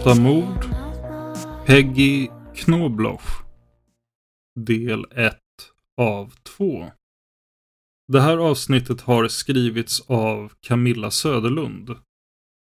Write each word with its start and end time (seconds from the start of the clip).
Olösta 0.00 0.22
mord 0.22 0.64
Peggy 1.66 2.28
Knobloch 2.54 3.22
Del 4.60 5.04
1 5.10 5.36
av 5.96 6.32
2 6.42 6.90
Det 8.12 8.20
här 8.20 8.38
avsnittet 8.38 9.00
har 9.00 9.28
skrivits 9.28 10.00
av 10.06 10.52
Camilla 10.60 11.10
Söderlund. 11.10 11.96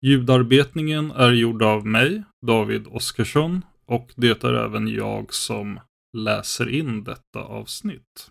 Ljudarbetningen 0.03 1.11
är 1.11 1.33
gjord 1.33 1.62
av 1.62 1.87
mig, 1.87 2.23
David 2.47 2.87
Oskarsson, 2.87 3.65
och 3.87 4.12
det 4.17 4.45
är 4.45 4.55
även 4.55 4.89
jag 4.89 5.35
som 5.35 5.81
läser 6.17 6.69
in 6.69 7.05
detta 7.05 7.41
avsnitt. 7.41 8.31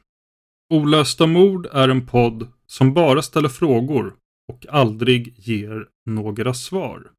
Olösta 0.73 1.27
mord 1.27 1.67
är 1.71 1.89
en 1.89 2.07
podd 2.07 2.47
som 2.67 2.93
bara 2.93 3.21
ställer 3.21 3.49
frågor 3.49 4.15
och 4.47 4.65
aldrig 4.69 5.33
ger 5.37 5.87
några 6.05 6.53
svar. 6.53 7.11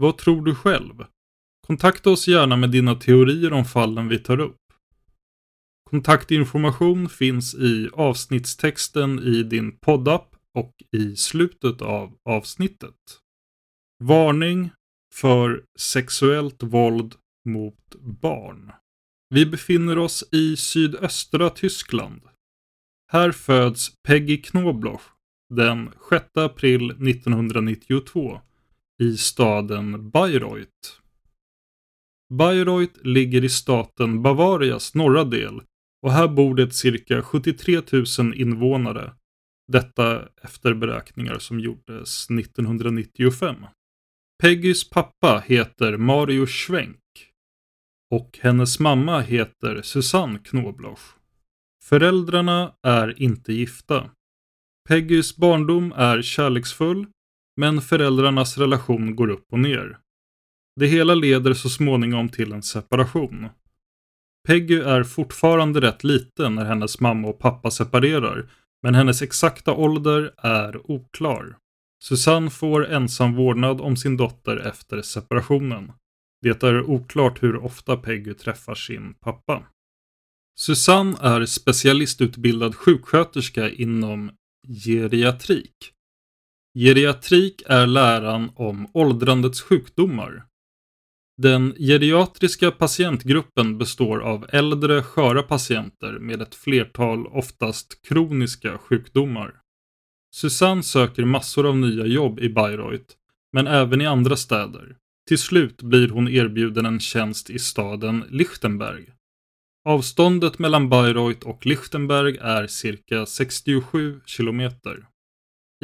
Vad 0.00 0.18
tror 0.18 0.44
du 0.44 0.54
själv? 0.54 1.04
Kontakta 1.66 2.10
oss 2.10 2.28
gärna 2.28 2.56
med 2.56 2.70
dina 2.70 2.94
teorier 2.94 3.52
om 3.52 3.64
fallen 3.64 4.08
vi 4.08 4.18
tar 4.18 4.40
upp. 4.40 4.56
Kontaktinformation 5.90 7.08
finns 7.08 7.54
i 7.54 7.88
avsnittstexten 7.92 9.18
i 9.18 9.42
din 9.42 9.78
poddapp 9.78 10.36
och 10.54 10.72
i 10.92 11.16
slutet 11.16 11.82
av 11.82 12.18
avsnittet. 12.24 12.96
Varning 14.04 14.70
för 15.14 15.64
sexuellt 15.78 16.62
våld 16.62 17.14
mot 17.48 17.94
barn. 18.00 18.72
Vi 19.34 19.46
befinner 19.46 19.98
oss 19.98 20.24
i 20.32 20.56
sydöstra 20.56 21.50
Tyskland. 21.50 22.22
Här 23.12 23.32
föds 23.32 23.92
Peggy 24.08 24.42
Knobloch 24.42 25.02
den 25.54 25.90
6 26.10 26.26
april 26.34 26.90
1992 26.90 28.40
i 29.00 29.16
staden 29.16 30.10
Bayreuth. 30.10 30.88
Bayreuth 32.34 33.00
ligger 33.06 33.44
i 33.44 33.48
staten 33.48 34.22
Bavarias 34.22 34.94
norra 34.94 35.24
del 35.24 35.62
och 36.02 36.12
här 36.12 36.28
bor 36.28 36.54
det 36.54 36.74
cirka 36.74 37.22
73 37.22 37.82
000 38.18 38.34
invånare. 38.34 39.12
Detta 39.72 40.28
efter 40.42 40.74
beräkningar 40.74 41.38
som 41.38 41.60
gjordes 41.60 42.30
1995. 42.30 43.56
Peggys 44.42 44.90
pappa 44.90 45.42
heter 45.46 45.96
Mario 45.96 46.46
Schwenk 46.46 46.98
och 48.10 48.38
hennes 48.42 48.78
mamma 48.78 49.20
heter 49.20 49.82
Susanne 49.82 50.38
Knobloch. 50.38 51.00
Föräldrarna 51.84 52.74
är 52.82 53.22
inte 53.22 53.52
gifta. 53.52 54.10
Peggys 54.88 55.36
barndom 55.36 55.92
är 55.96 56.22
kärleksfull 56.22 57.06
men 57.56 57.80
föräldrarnas 57.80 58.58
relation 58.58 59.16
går 59.16 59.30
upp 59.30 59.46
och 59.52 59.58
ner. 59.58 59.98
Det 60.80 60.86
hela 60.86 61.14
leder 61.14 61.54
så 61.54 61.68
småningom 61.68 62.28
till 62.28 62.52
en 62.52 62.62
separation. 62.62 63.48
Peggy 64.48 64.80
är 64.80 65.04
fortfarande 65.04 65.80
rätt 65.80 66.04
liten 66.04 66.54
när 66.54 66.64
hennes 66.64 67.00
mamma 67.00 67.28
och 67.28 67.38
pappa 67.38 67.70
separerar, 67.70 68.50
men 68.82 68.94
hennes 68.94 69.22
exakta 69.22 69.72
ålder 69.72 70.34
är 70.38 70.90
oklar. 70.90 71.56
Susanne 72.02 72.50
får 72.50 72.86
ensam 72.92 73.34
vårdnad 73.34 73.80
om 73.80 73.96
sin 73.96 74.16
dotter 74.16 74.56
efter 74.56 75.02
separationen. 75.02 75.92
Det 76.42 76.62
är 76.62 76.90
oklart 76.90 77.42
hur 77.42 77.56
ofta 77.56 77.96
Peggy 77.96 78.34
träffar 78.34 78.74
sin 78.74 79.14
pappa. 79.14 79.66
Susanne 80.58 81.16
är 81.20 81.46
specialistutbildad 81.46 82.74
sjuksköterska 82.74 83.70
inom 83.70 84.30
geriatrik. 84.84 85.74
Geriatrik 86.74 87.62
är 87.66 87.86
läran 87.86 88.50
om 88.54 88.90
åldrandets 88.94 89.60
sjukdomar. 89.60 90.44
Den 91.42 91.74
geriatriska 91.78 92.70
patientgruppen 92.70 93.78
består 93.78 94.20
av 94.20 94.46
äldre 94.48 95.02
sköra 95.02 95.42
patienter 95.42 96.18
med 96.18 96.42
ett 96.42 96.54
flertal 96.54 97.26
oftast 97.26 98.02
kroniska 98.08 98.78
sjukdomar. 98.78 99.54
Susanne 100.34 100.82
söker 100.82 101.24
massor 101.24 101.66
av 101.66 101.76
nya 101.76 102.06
jobb 102.06 102.40
i 102.40 102.48
Bayreuth, 102.48 103.14
men 103.52 103.66
även 103.66 104.00
i 104.00 104.06
andra 104.06 104.36
städer. 104.36 104.96
Till 105.28 105.38
slut 105.38 105.82
blir 105.82 106.08
hon 106.08 106.28
erbjuden 106.28 106.86
en 106.86 107.00
tjänst 107.00 107.50
i 107.50 107.58
staden 107.58 108.24
Lichtenberg. 108.30 109.06
Avståndet 109.84 110.58
mellan 110.58 110.88
Bayreuth 110.88 111.46
och 111.46 111.66
Lichtenberg 111.66 112.36
är 112.40 112.66
cirka 112.66 113.26
67 113.26 114.20
kilometer. 114.26 115.09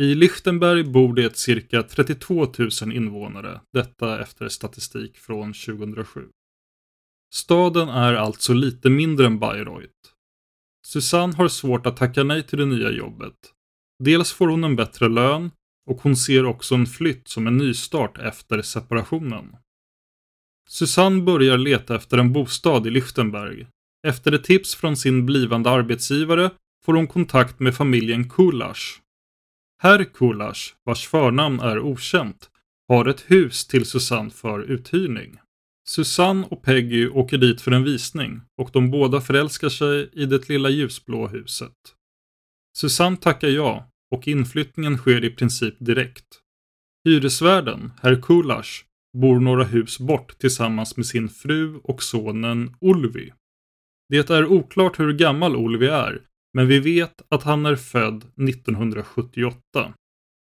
I 0.00 0.14
Lichtenberg 0.14 0.84
bor 0.84 1.14
det 1.14 1.36
cirka 1.36 1.82
32 1.82 2.52
000 2.82 2.92
invånare, 2.92 3.60
detta 3.72 4.20
efter 4.22 4.48
statistik 4.48 5.18
från 5.18 5.52
2007. 5.52 6.28
Staden 7.34 7.88
är 7.88 8.14
alltså 8.14 8.52
lite 8.52 8.90
mindre 8.90 9.26
än 9.26 9.38
Bayreuth. 9.38 10.12
Susanne 10.86 11.36
har 11.36 11.48
svårt 11.48 11.86
att 11.86 11.96
tacka 11.96 12.24
nej 12.24 12.42
till 12.42 12.58
det 12.58 12.66
nya 12.66 12.90
jobbet. 12.90 13.34
Dels 14.04 14.32
får 14.32 14.48
hon 14.48 14.64
en 14.64 14.76
bättre 14.76 15.08
lön 15.08 15.50
och 15.90 16.00
hon 16.00 16.16
ser 16.16 16.44
också 16.44 16.74
en 16.74 16.86
flytt 16.86 17.28
som 17.28 17.46
en 17.46 17.56
nystart 17.56 18.18
efter 18.18 18.62
separationen. 18.62 19.56
Susanne 20.68 21.22
börjar 21.22 21.58
leta 21.58 21.96
efter 21.96 22.18
en 22.18 22.32
bostad 22.32 22.86
i 22.86 22.90
Lichtenberg. 22.90 23.66
Efter 24.06 24.32
ett 24.32 24.44
tips 24.44 24.74
från 24.74 24.96
sin 24.96 25.26
blivande 25.26 25.70
arbetsgivare 25.70 26.50
får 26.84 26.94
hon 26.94 27.06
kontakt 27.06 27.60
med 27.60 27.74
familjen 27.74 28.28
Kulasch. 28.28 29.00
Herr 29.78 30.04
Kulasch, 30.04 30.76
vars 30.84 31.06
förnamn 31.06 31.60
är 31.60 31.78
okänt, 31.78 32.50
har 32.88 33.06
ett 33.06 33.30
hus 33.30 33.66
till 33.66 33.86
Susanne 33.86 34.30
för 34.30 34.62
uthyrning. 34.62 35.38
Susanne 35.88 36.46
och 36.50 36.62
Peggy 36.62 37.08
åker 37.08 37.38
dit 37.38 37.60
för 37.60 37.70
en 37.70 37.84
visning 37.84 38.40
och 38.58 38.70
de 38.72 38.90
båda 38.90 39.20
förälskar 39.20 39.68
sig 39.68 40.10
i 40.12 40.26
det 40.26 40.48
lilla 40.48 40.68
ljusblå 40.68 41.28
huset. 41.28 41.72
Susanne 42.76 43.16
tackar 43.16 43.48
ja 43.48 43.90
och 44.10 44.28
inflyttningen 44.28 44.96
sker 44.96 45.24
i 45.24 45.30
princip 45.30 45.74
direkt. 45.78 46.26
Hyresvärden, 47.04 47.92
herr 48.02 48.22
Kulasch, 48.22 48.86
bor 49.18 49.40
några 49.40 49.64
hus 49.64 49.98
bort 49.98 50.38
tillsammans 50.38 50.96
med 50.96 51.06
sin 51.06 51.28
fru 51.28 51.80
och 51.84 52.02
sonen 52.02 52.76
Ulvi. 52.80 53.32
Det 54.08 54.30
är 54.30 54.46
oklart 54.46 54.98
hur 54.98 55.12
gammal 55.12 55.56
Ulvi 55.56 55.86
är, 55.86 56.20
men 56.56 56.68
vi 56.68 56.78
vet 56.78 57.22
att 57.28 57.42
han 57.42 57.66
är 57.66 57.76
född 57.76 58.16
1978. 58.16 59.94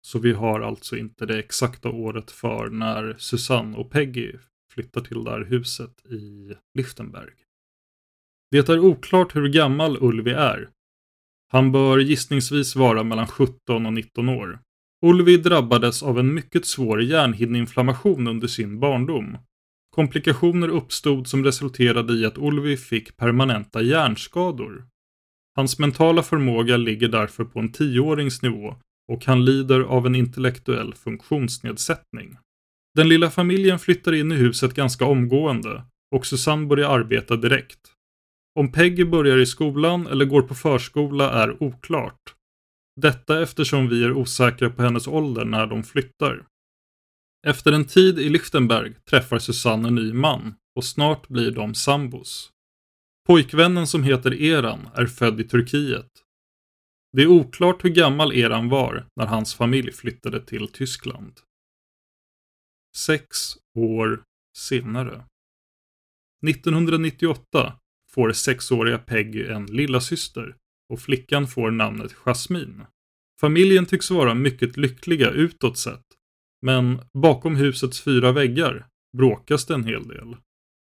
Så 0.08 0.20
vi 0.20 0.34
har 0.34 0.60
alltså 0.62 0.98
inte 0.98 1.26
det 1.26 1.40
exakta 1.40 1.90
året 1.90 2.32
för 2.32 2.70
när 2.70 3.16
Susanne 3.18 3.78
och 3.78 3.92
Peggy 3.92 4.34
flyttar 4.74 5.02
till 5.02 5.24
det 5.24 5.32
här 5.32 5.46
huset 5.46 6.06
i 6.06 6.54
Lichtenberg. 6.78 7.32
Det 8.52 8.70
är 8.70 8.80
oklart 8.80 9.36
hur 9.36 9.50
gammal 9.50 9.98
Ulvi 10.02 10.32
är, 10.32 10.70
han 11.52 11.72
bör 11.72 12.00
gissningsvis 12.00 12.76
vara 12.76 13.04
mellan 13.04 13.28
17 13.28 13.86
och 13.86 13.94
19 13.94 14.30
år. 14.30 14.60
Ulvi 15.06 15.38
drabbades 15.38 16.04
av 16.04 16.20
en 16.20 16.34
mycket 16.34 16.66
svår 16.66 17.02
hjärnhinneinflammation 17.02 18.28
under 18.28 18.48
sin 18.48 18.80
barndom. 18.80 19.38
Komplikationer 19.90 20.68
uppstod 20.68 21.28
som 21.28 21.44
resulterade 21.44 22.14
i 22.14 22.26
att 22.26 22.38
Ulvi 22.38 22.78
fick 22.78 23.18
permanenta 23.18 23.82
hjärnskador. 23.82 24.88
Hans 25.56 25.80
mentala 25.80 26.24
förmåga 26.24 26.78
ligger 26.78 27.08
därför 27.08 27.44
på 27.44 27.60
en 27.60 27.72
tioårings 27.72 28.42
nivå 28.42 28.76
och 29.12 29.26
han 29.26 29.46
lider 29.46 29.80
av 29.80 30.06
en 30.06 30.16
intellektuell 30.16 30.94
funktionsnedsättning. 30.94 32.38
Den 32.96 33.10
lilla 33.10 33.32
familjen 33.32 33.80
flyttar 33.80 34.14
in 34.14 34.32
i 34.32 34.36
huset 34.36 34.74
ganska 34.74 35.06
omgående 35.06 35.84
och 36.16 36.26
Susanne 36.26 36.68
börjar 36.68 36.90
arbeta 36.90 37.36
direkt. 37.36 37.80
Om 38.60 38.72
Peggy 38.72 39.06
börjar 39.06 39.38
i 39.38 39.46
skolan 39.46 40.08
eller 40.08 40.26
går 40.26 40.42
på 40.42 40.56
förskola 40.56 41.32
är 41.32 41.64
oklart. 41.64 42.36
Detta 43.02 43.42
eftersom 43.42 43.90
vi 43.90 44.04
är 44.04 44.14
osäkra 44.14 44.70
på 44.70 44.82
hennes 44.82 45.08
ålder 45.08 45.46
när 45.46 45.68
de 45.68 45.84
flyttar. 45.84 46.46
Efter 47.48 47.72
en 47.72 47.86
tid 47.86 48.20
i 48.20 48.30
Lichtenberg 48.30 48.94
träffar 49.10 49.40
Susanne 49.40 49.88
en 49.88 49.96
ny 49.96 50.14
man 50.14 50.54
och 50.76 50.86
snart 50.86 51.28
blir 51.28 51.52
de 51.52 51.76
sambos. 51.76 52.52
Pojkvännen 53.28 53.88
som 53.88 54.04
heter 54.04 54.34
Eran 54.42 54.90
är 54.96 55.06
född 55.06 55.40
i 55.40 55.44
Turkiet. 55.44 56.10
Det 57.14 57.22
är 57.22 57.28
oklart 57.28 57.86
hur 57.86 57.90
gammal 57.90 58.34
Eran 58.34 58.70
var 58.70 59.06
när 59.16 59.26
hans 59.26 59.56
familj 59.56 59.92
flyttade 59.92 60.46
till 60.46 60.68
Tyskland. 60.68 61.40
Sex 62.98 63.28
år 63.78 64.24
senare. 64.58 65.26
1998 66.48 67.80
får 68.12 68.32
sexåriga 68.32 68.98
Peggy 68.98 69.46
en 69.46 69.66
lillasyster 69.66 70.56
och 70.94 71.00
flickan 71.00 71.48
får 71.48 71.72
namnet 71.72 72.14
Jasmine. 72.14 72.88
Familjen 73.42 73.86
tycks 73.86 74.12
vara 74.12 74.34
mycket 74.34 74.78
lyckliga 74.78 75.30
utåt 75.30 75.78
sett, 75.78 76.06
men 76.62 77.00
bakom 77.14 77.56
husets 77.56 78.02
fyra 78.02 78.32
väggar 78.32 78.88
bråkas 79.18 79.66
det 79.66 79.74
en 79.74 79.84
hel 79.84 80.08
del. 80.08 80.36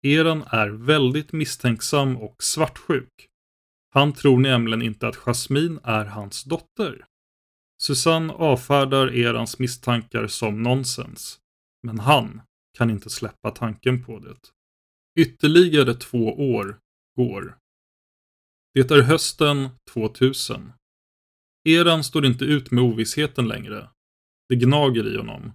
Eran 0.06 0.42
är 0.46 0.68
väldigt 0.68 1.32
misstänksam 1.32 2.16
och 2.16 2.42
svartsjuk. 2.42 3.28
Han 3.90 4.12
tror 4.12 4.38
nämligen 4.38 4.82
inte 4.82 5.08
att 5.08 5.16
Jasmine 5.16 5.80
är 5.84 6.04
hans 6.04 6.44
dotter. 6.44 7.06
Susanne 7.82 8.32
avfärdar 8.32 9.14
Erans 9.14 9.58
misstankar 9.58 10.26
som 10.26 10.62
nonsens, 10.62 11.40
men 11.82 11.98
han 11.98 12.42
kan 12.78 12.90
inte 12.90 13.10
släppa 13.10 13.50
tanken 13.50 14.04
på 14.04 14.18
det. 14.18 14.36
Ytterligare 15.20 15.94
två 15.94 16.54
år 16.54 16.78
går. 17.16 17.58
Det 18.74 18.90
är 18.90 19.02
hösten 19.02 19.68
2000. 19.90 20.72
Eran 21.64 22.04
står 22.04 22.26
inte 22.26 22.44
ut 22.44 22.70
med 22.70 22.84
ovissheten 22.84 23.48
längre. 23.48 23.90
Det 24.48 24.56
gnager 24.56 25.14
i 25.14 25.16
honom. 25.16 25.52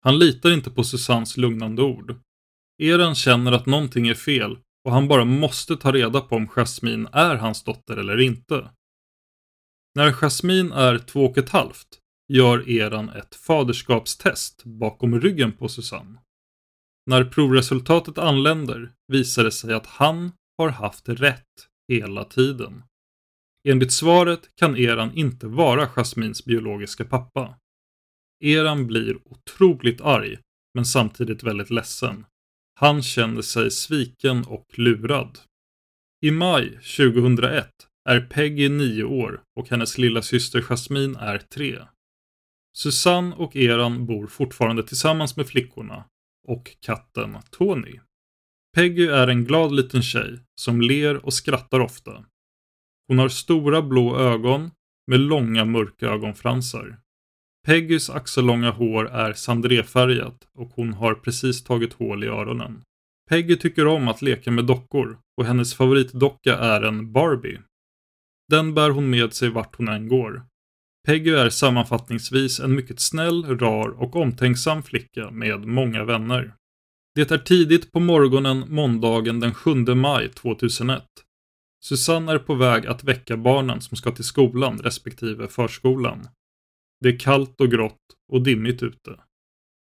Han 0.00 0.18
litar 0.18 0.50
inte 0.50 0.70
på 0.70 0.84
Susannes 0.84 1.36
lugnande 1.36 1.82
ord. 1.82 2.20
Eran 2.78 3.14
känner 3.14 3.52
att 3.52 3.66
någonting 3.66 4.08
är 4.08 4.14
fel 4.14 4.58
och 4.84 4.92
han 4.92 5.08
bara 5.08 5.24
måste 5.24 5.76
ta 5.76 5.92
reda 5.92 6.20
på 6.20 6.36
om 6.36 6.48
Jasmine 6.48 7.08
är 7.12 7.36
hans 7.36 7.62
dotter 7.62 7.96
eller 7.96 8.20
inte. 8.20 8.70
När 9.94 10.12
Jasmine 10.12 10.74
är 10.74 10.98
två 10.98 11.24
och 11.24 11.38
ett 11.38 11.50
halvt 11.50 11.98
gör 12.32 12.68
Eran 12.68 13.08
ett 13.08 13.34
faderskapstest 13.34 14.64
bakom 14.64 15.20
ryggen 15.20 15.52
på 15.52 15.68
Susanne. 15.68 16.20
När 17.06 17.24
provresultatet 17.24 18.18
anländer 18.18 18.92
visar 19.12 19.44
det 19.44 19.52
sig 19.52 19.74
att 19.74 19.86
han 19.86 20.32
har 20.58 20.68
haft 20.68 21.08
rätt 21.08 21.68
hela 21.88 22.24
tiden. 22.24 22.82
Enligt 23.68 23.92
svaret 23.92 24.56
kan 24.56 24.76
Eran 24.76 25.12
inte 25.12 25.46
vara 25.46 25.88
Jasmins 25.96 26.44
biologiska 26.44 27.04
pappa. 27.04 27.58
Eran 28.44 28.86
blir 28.86 29.18
otroligt 29.24 30.00
arg, 30.00 30.38
men 30.74 30.86
samtidigt 30.86 31.42
väldigt 31.42 31.70
ledsen. 31.70 32.24
Han 32.74 33.02
känner 33.02 33.42
sig 33.42 33.70
sviken 33.70 34.44
och 34.44 34.78
lurad. 34.78 35.38
I 36.22 36.30
maj 36.30 36.70
2001 36.70 37.70
är 38.08 38.20
Peggy 38.20 38.68
nio 38.68 39.04
år 39.04 39.42
och 39.56 39.68
hennes 39.68 39.98
lilla 39.98 40.22
syster 40.22 40.60
Jasmine 40.60 41.18
är 41.18 41.38
tre. 41.38 41.78
Susanne 42.76 43.34
och 43.36 43.56
Eran 43.56 44.06
bor 44.06 44.26
fortfarande 44.26 44.82
tillsammans 44.82 45.36
med 45.36 45.46
flickorna 45.46 46.04
och 46.48 46.76
katten 46.80 47.38
Tony. 47.50 48.00
Peggy 48.74 49.06
är 49.06 49.28
en 49.28 49.44
glad 49.44 49.72
liten 49.72 50.02
tjej 50.02 50.40
som 50.60 50.80
ler 50.80 51.26
och 51.26 51.34
skrattar 51.34 51.80
ofta. 51.80 52.24
Hon 53.08 53.18
har 53.18 53.28
stora 53.28 53.82
blå 53.82 54.18
ögon 54.18 54.70
med 55.06 55.20
långa 55.20 55.64
mörka 55.64 56.06
ögonfransar. 56.06 56.98
Peggys 57.64 58.10
axellånga 58.10 58.70
hår 58.70 59.08
är 59.08 59.32
sandrefärgat 59.32 60.48
och 60.58 60.70
hon 60.74 60.92
har 60.92 61.14
precis 61.14 61.64
tagit 61.64 61.92
hål 61.92 62.24
i 62.24 62.26
öronen. 62.26 62.82
Peggy 63.30 63.56
tycker 63.56 63.86
om 63.86 64.08
att 64.08 64.22
leka 64.22 64.50
med 64.50 64.64
dockor 64.64 65.18
och 65.36 65.44
hennes 65.44 65.74
favoritdocka 65.74 66.58
är 66.58 66.82
en 66.82 67.12
Barbie. 67.12 67.60
Den 68.48 68.74
bär 68.74 68.90
hon 68.90 69.10
med 69.10 69.32
sig 69.32 69.48
vart 69.48 69.76
hon 69.76 69.88
än 69.88 70.08
går. 70.08 70.46
Peggy 71.06 71.30
är 71.30 71.50
sammanfattningsvis 71.50 72.60
en 72.60 72.74
mycket 72.74 73.00
snäll, 73.00 73.44
rar 73.44 73.88
och 73.88 74.16
omtänksam 74.16 74.82
flicka 74.82 75.30
med 75.30 75.66
många 75.66 76.04
vänner. 76.04 76.54
Det 77.14 77.30
är 77.30 77.38
tidigt 77.38 77.92
på 77.92 78.00
morgonen 78.00 78.64
måndagen 78.68 79.40
den 79.40 79.54
7 79.54 79.74
maj 79.74 80.28
2001. 80.28 81.02
Susanne 81.84 82.32
är 82.32 82.38
på 82.38 82.54
väg 82.54 82.86
att 82.86 83.04
väcka 83.04 83.36
barnen 83.36 83.80
som 83.80 83.96
ska 83.96 84.10
till 84.10 84.24
skolan 84.24 84.78
respektive 84.78 85.48
förskolan. 85.48 86.28
Det 87.00 87.08
är 87.08 87.18
kallt 87.18 87.60
och 87.60 87.70
grått 87.70 88.00
och 88.32 88.42
dimmigt 88.42 88.82
ute. 88.82 89.20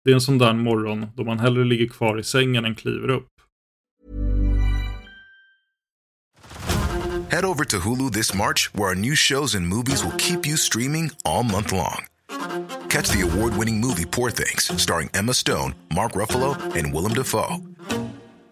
Det 0.04 0.12
är 0.12 0.16
en 0.16 0.22
sån 0.22 0.38
där 0.38 0.54
morgon 0.54 1.08
då 1.16 1.24
man 1.24 1.40
hellre 1.40 1.64
ligger 1.64 1.88
kvar 1.88 2.20
i 2.20 2.24
sängen 2.24 2.66
än 2.66 2.76
kliver 2.76 3.10
upp. 3.10 3.28
Head 7.32 7.46
over 7.46 7.64
to 7.64 7.80
Hulu 7.80 8.12
this 8.12 8.34
March, 8.34 8.70
where 8.74 8.90
our 8.90 8.96
new 8.96 9.16
shows 9.16 9.56
and 9.56 9.66
movies 9.66 10.04
will 10.04 10.18
keep 10.18 10.46
you 10.46 10.58
streaming 10.58 11.12
all 11.24 11.44
month 11.44 11.72
long. 11.72 12.06
Catch 12.90 13.10
the 13.10 13.22
award 13.22 13.56
winning 13.56 13.80
movie 13.80 14.06
Poor 14.06 14.30
Things, 14.30 14.70
starring 14.82 15.10
Emma 15.14 15.34
Stone, 15.34 15.74
Mark 15.96 16.12
Ruffalo, 16.12 16.58
and 16.76 16.94
Willem 16.94 17.14
Dafoe. 17.14 17.62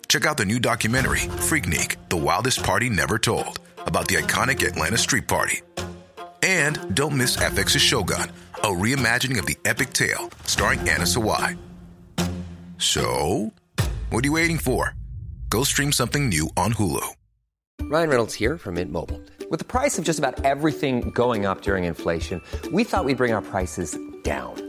Check 0.07 0.25
out 0.25 0.37
the 0.37 0.45
new 0.45 0.59
documentary, 0.59 1.19
Freaknik 1.19 1.97
The 2.09 2.15
Wildest 2.15 2.63
Party 2.63 2.89
Never 2.89 3.19
Told, 3.19 3.59
about 3.85 4.07
the 4.07 4.15
iconic 4.15 4.65
Atlanta 4.65 4.97
Street 4.97 5.27
Party. 5.27 5.61
And 6.43 6.95
don't 6.95 7.17
miss 7.17 7.37
FX's 7.37 7.81
Shogun, 7.81 8.31
a 8.57 8.67
reimagining 8.67 9.39
of 9.39 9.45
the 9.45 9.57
epic 9.65 9.93
tale, 9.93 10.29
starring 10.45 10.79
Anna 10.81 11.05
Sawai. 11.05 11.57
So, 12.77 13.51
what 14.09 14.23
are 14.23 14.27
you 14.27 14.33
waiting 14.33 14.57
for? 14.57 14.95
Go 15.49 15.63
stream 15.63 15.91
something 15.91 16.29
new 16.29 16.49
on 16.55 16.73
Hulu. 16.73 17.05
Ryan 17.81 18.09
Reynolds 18.09 18.35
here 18.35 18.57
from 18.57 18.75
Mint 18.75 18.91
Mobile. 18.91 19.19
With 19.49 19.59
the 19.59 19.65
price 19.65 19.97
of 19.97 20.05
just 20.05 20.19
about 20.19 20.45
everything 20.45 21.09
going 21.09 21.45
up 21.45 21.61
during 21.61 21.85
inflation, 21.85 22.41
we 22.71 22.83
thought 22.83 23.03
we'd 23.03 23.17
bring 23.17 23.33
our 23.33 23.41
prices 23.41 23.97
down. 24.23 24.68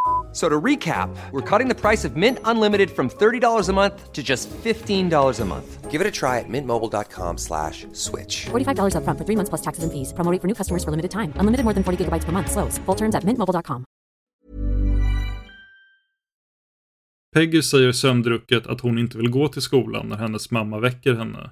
So 0.31 0.47
to 0.47 0.61
recap, 0.61 1.09
we're 1.31 1.41
cutting 1.41 1.67
the 1.67 1.75
price 1.75 2.05
of 2.05 2.15
Mint 2.15 2.39
Unlimited 2.45 2.89
from 2.89 3.09
$30 3.09 3.69
a 3.69 3.73
month 3.73 4.13
to 4.13 4.23
just 4.23 4.49
$15 4.49 5.39
a 5.39 5.45
month. 5.45 5.91
Give 5.91 5.99
it 5.99 6.07
a 6.07 6.11
try 6.11 6.39
at 6.39 6.47
mintmobile.com 6.47 7.37
slash 7.37 7.85
switch. 7.91 8.45
$45 8.51 8.95
upfront 8.95 9.17
for 9.17 9.25
three 9.25 9.35
months 9.35 9.49
plus 9.49 9.61
taxes 9.61 9.83
and 9.83 9.91
fees. 9.91 10.13
Promo 10.13 10.31
rate 10.31 10.39
for 10.39 10.47
new 10.47 10.55
customers 10.55 10.83
for 10.85 10.91
limited 10.91 11.11
time. 11.11 11.33
Unlimited 11.35 11.65
more 11.65 11.73
than 11.73 11.83
40 11.83 11.97
gigabytes 12.05 12.23
per 12.23 12.31
month. 12.31 12.49
Slows. 12.49 12.79
Full 12.85 12.95
terms 12.95 13.15
at 13.15 13.25
mintmobile.com. 13.25 13.83
Peggy 17.35 17.63
säger 17.63 17.91
sömndrucket 17.91 18.67
att 18.67 18.81
hon 18.81 18.97
inte 18.97 19.17
vill 19.17 19.29
gå 19.29 19.47
till 19.47 19.61
skolan 19.61 20.07
när 20.07 20.17
hennes 20.17 20.51
mamma 20.51 20.79
väcker 20.79 21.13
henne. 21.13 21.51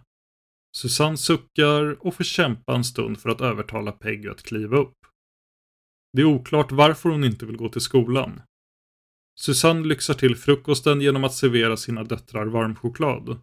Susanne 0.72 1.18
suckar 1.18 2.08
och 2.08 2.16
får 2.16 2.24
kämpa 2.24 2.76
en 2.76 2.84
stund 2.84 3.20
för 3.20 3.30
att 3.30 3.42
övertala 3.42 3.92
Peggy 3.92 4.30
att 4.30 4.44
kliva 4.44 4.78
upp. 4.78 4.96
Det 6.14 6.22
är 6.22 6.26
oklart 6.26 6.72
varför 6.72 7.10
hon 7.10 7.24
inte 7.24 7.46
vill 7.46 7.58
gå 7.58 7.70
till 7.70 7.82
skolan. 7.82 8.42
Susanne 9.42 9.88
lyxar 9.88 10.14
till 10.14 10.36
frukosten 10.36 11.02
genom 11.02 11.24
att 11.24 11.34
servera 11.34 11.78
sina 11.78 12.04
döttrar 12.04 12.46
varm 12.46 12.76
choklad. 12.76 13.40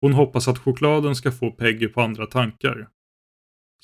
Hon 0.00 0.12
hoppas 0.12 0.48
att 0.48 0.58
chokladen 0.58 1.16
ska 1.16 1.32
få 1.32 1.50
Peggy 1.50 1.88
på 1.88 2.00
andra 2.00 2.26
tankar. 2.26 2.88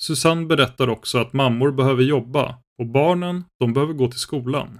Susanne 0.01 0.45
berättar 0.45 0.87
också 0.89 1.17
att 1.17 1.33
mammor 1.33 1.71
behöver 1.71 2.03
jobba 2.03 2.57
och 2.79 2.85
barnen, 2.85 3.43
de 3.59 3.73
behöver 3.73 3.93
gå 3.93 4.11
till 4.11 4.19
skolan. 4.19 4.79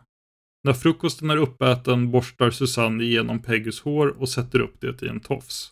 När 0.63 0.73
frukosten 0.73 1.29
är 1.29 1.37
uppäten 1.37 2.11
borstar 2.11 2.51
Susanne 2.51 3.03
igenom 3.03 3.41
Peggys 3.41 3.81
hår 3.81 4.07
och 4.07 4.29
sätter 4.29 4.59
upp 4.59 4.81
det 4.81 5.03
i 5.03 5.07
en 5.07 5.19
tofs. 5.19 5.71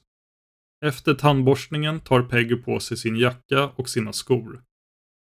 Efter 0.86 1.14
tandborstningen 1.14 2.00
tar 2.00 2.22
Peggy 2.22 2.56
på 2.56 2.80
sig 2.80 2.98
sin 2.98 3.16
jacka 3.16 3.68
och 3.76 3.90
sina 3.90 4.14
skor. 4.14 4.64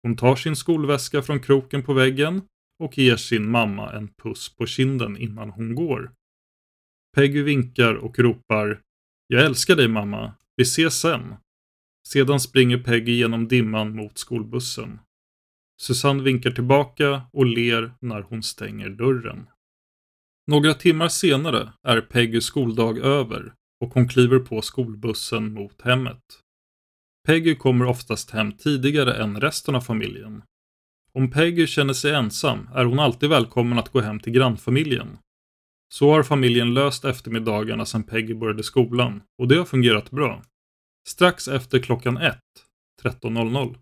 Hon 0.04 0.16
tar 0.16 0.36
sin 0.36 0.56
skolväska 0.56 1.22
från 1.22 1.40
kroken 1.40 1.84
på 1.84 1.94
väggen 1.94 2.42
och 2.84 2.98
ger 2.98 3.16
sin 3.16 3.52
mamma 3.52 3.92
en 3.94 4.08
puss 4.08 4.56
på 4.56 4.66
kinden 4.66 5.18
innan 5.18 5.50
hon 5.50 5.76
går. 5.76 6.12
Peggy 7.16 7.44
vinkar 7.44 7.96
och 7.96 8.20
ropar 8.20 8.82
Jag 9.28 9.46
älskar 9.46 9.76
dig 9.76 9.88
mamma, 9.88 10.34
vi 10.56 10.64
ses 10.64 11.00
sen. 11.00 11.36
Sedan 12.08 12.40
springer 12.40 12.78
Peggy 12.78 13.12
genom 13.12 13.48
dimman 13.48 13.96
mot 13.96 14.18
skolbussen. 14.18 15.00
Susanne 15.82 16.24
vinkar 16.24 16.52
tillbaka 16.52 17.22
och 17.34 17.46
ler 17.46 17.94
när 18.00 18.22
hon 18.22 18.44
stänger 18.44 18.90
dörren. 18.90 19.48
Några 20.48 20.74
timmar 20.74 21.08
senare 21.08 21.74
är 21.88 22.02
Peggys 22.02 22.46
skoldag 22.46 22.98
över 22.98 23.54
och 23.86 23.94
hon 23.94 24.08
kliver 24.08 24.40
på 24.40 24.62
skolbussen 24.62 25.54
mot 25.54 25.82
hemmet. 25.82 26.24
Peggy 27.28 27.56
kommer 27.56 27.86
oftast 27.86 28.32
hem 28.32 28.52
tidigare 28.52 29.14
än 29.14 29.42
resten 29.42 29.76
av 29.76 29.82
familjen. 29.82 30.44
Om 31.18 31.32
Peggy 31.32 31.68
känner 31.68 31.94
sig 31.94 32.14
ensam 32.14 32.70
är 32.74 32.86
hon 32.86 33.00
alltid 33.00 33.30
välkommen 33.30 33.80
att 33.80 33.90
gå 33.90 34.02
hem 34.02 34.20
till 34.20 34.34
grannfamiljen. 34.34 35.18
Så 35.94 36.12
har 36.12 36.24
familjen 36.24 36.74
löst 36.74 37.06
eftermiddagarna 37.06 37.86
sedan 37.86 38.04
Peggy 38.04 38.34
började 38.34 38.64
skolan 38.64 39.22
och 39.42 39.48
det 39.48 39.56
har 39.56 39.66
fungerat 39.66 40.12
bra. 40.12 40.44
Strax 41.08 41.48
efter 41.48 41.80
klockan 41.80 42.18
ett, 42.18 42.40
13.00, 43.04 43.76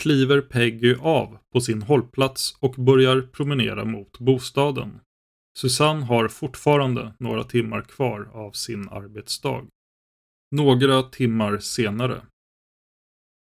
kliver 0.00 0.40
Peggy 0.40 0.94
av 1.00 1.38
på 1.52 1.60
sin 1.60 1.82
hållplats 1.82 2.56
och 2.60 2.74
börjar 2.74 3.20
promenera 3.20 3.84
mot 3.84 4.18
bostaden. 4.18 5.00
Susanne 5.58 6.04
har 6.04 6.28
fortfarande 6.28 7.14
några 7.18 7.44
timmar 7.44 7.82
kvar 7.82 8.30
av 8.32 8.52
sin 8.52 8.88
arbetsdag. 8.88 9.66
Några 10.50 11.02
timmar 11.02 11.58
senare. 11.58 12.22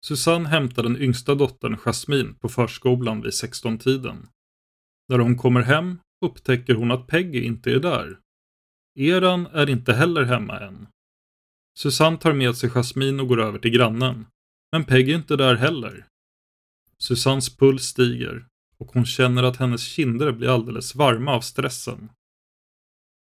Susanne 0.04 0.48
hämtar 0.48 0.82
den 0.82 1.02
yngsta 1.02 1.34
dottern 1.34 1.76
Jasmine 1.76 2.34
på 2.34 2.48
förskolan 2.48 3.22
vid 3.22 3.32
16-tiden. 3.32 4.28
När 5.08 5.18
hon 5.18 5.38
kommer 5.38 5.60
hem 5.60 5.98
upptäcker 6.24 6.74
hon 6.74 6.90
att 6.90 7.06
Peggy 7.06 7.40
inte 7.40 7.72
är 7.72 7.80
där. 7.80 8.18
Eran 8.98 9.46
är 9.46 9.70
inte 9.70 9.92
heller 9.92 10.22
hemma 10.22 10.60
än. 10.60 10.86
Susanne 11.78 12.16
tar 12.16 12.32
med 12.32 12.56
sig 12.56 12.70
Jasmine 12.70 13.22
och 13.22 13.28
går 13.28 13.40
över 13.40 13.58
till 13.58 13.70
grannen. 13.70 14.26
Men 14.72 14.84
Peggy 14.84 15.12
är 15.12 15.16
inte 15.16 15.36
där 15.36 15.54
heller. 15.54 16.06
Susannes 16.98 17.56
puls 17.56 17.82
stiger 17.82 18.46
och 18.78 18.92
hon 18.92 19.06
känner 19.06 19.42
att 19.42 19.56
hennes 19.56 19.82
kinder 19.82 20.32
blir 20.32 20.48
alldeles 20.48 20.94
varma 20.94 21.34
av 21.34 21.40
stressen. 21.40 22.10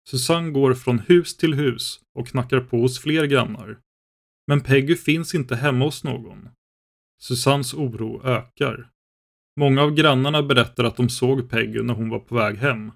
Susanne 0.09 0.51
går 0.51 0.75
från 0.75 0.99
hus 0.99 1.37
till 1.37 1.55
hus 1.55 2.01
och 2.19 2.29
knackar 2.29 2.61
på 2.61 2.81
hos 2.81 3.01
fler 3.01 3.25
grannar. 3.25 3.79
Men 4.47 4.61
Peggy 4.61 4.97
finns 4.97 5.35
inte 5.35 5.57
hemma 5.57 5.85
hos 5.85 6.05
någon. 6.05 6.49
Susannes 7.23 7.75
oro 7.75 8.23
ökar. 8.25 8.91
Många 9.57 9.83
av 9.83 9.95
grannarna 9.95 10.43
berättar 10.43 10.85
att 10.85 10.97
de 10.97 11.09
såg 11.09 11.51
Peggy 11.51 11.83
när 11.83 11.95
hon 11.95 12.09
var 12.09 12.19
på 12.19 12.35
väg 12.35 12.57
hem. 12.57 12.93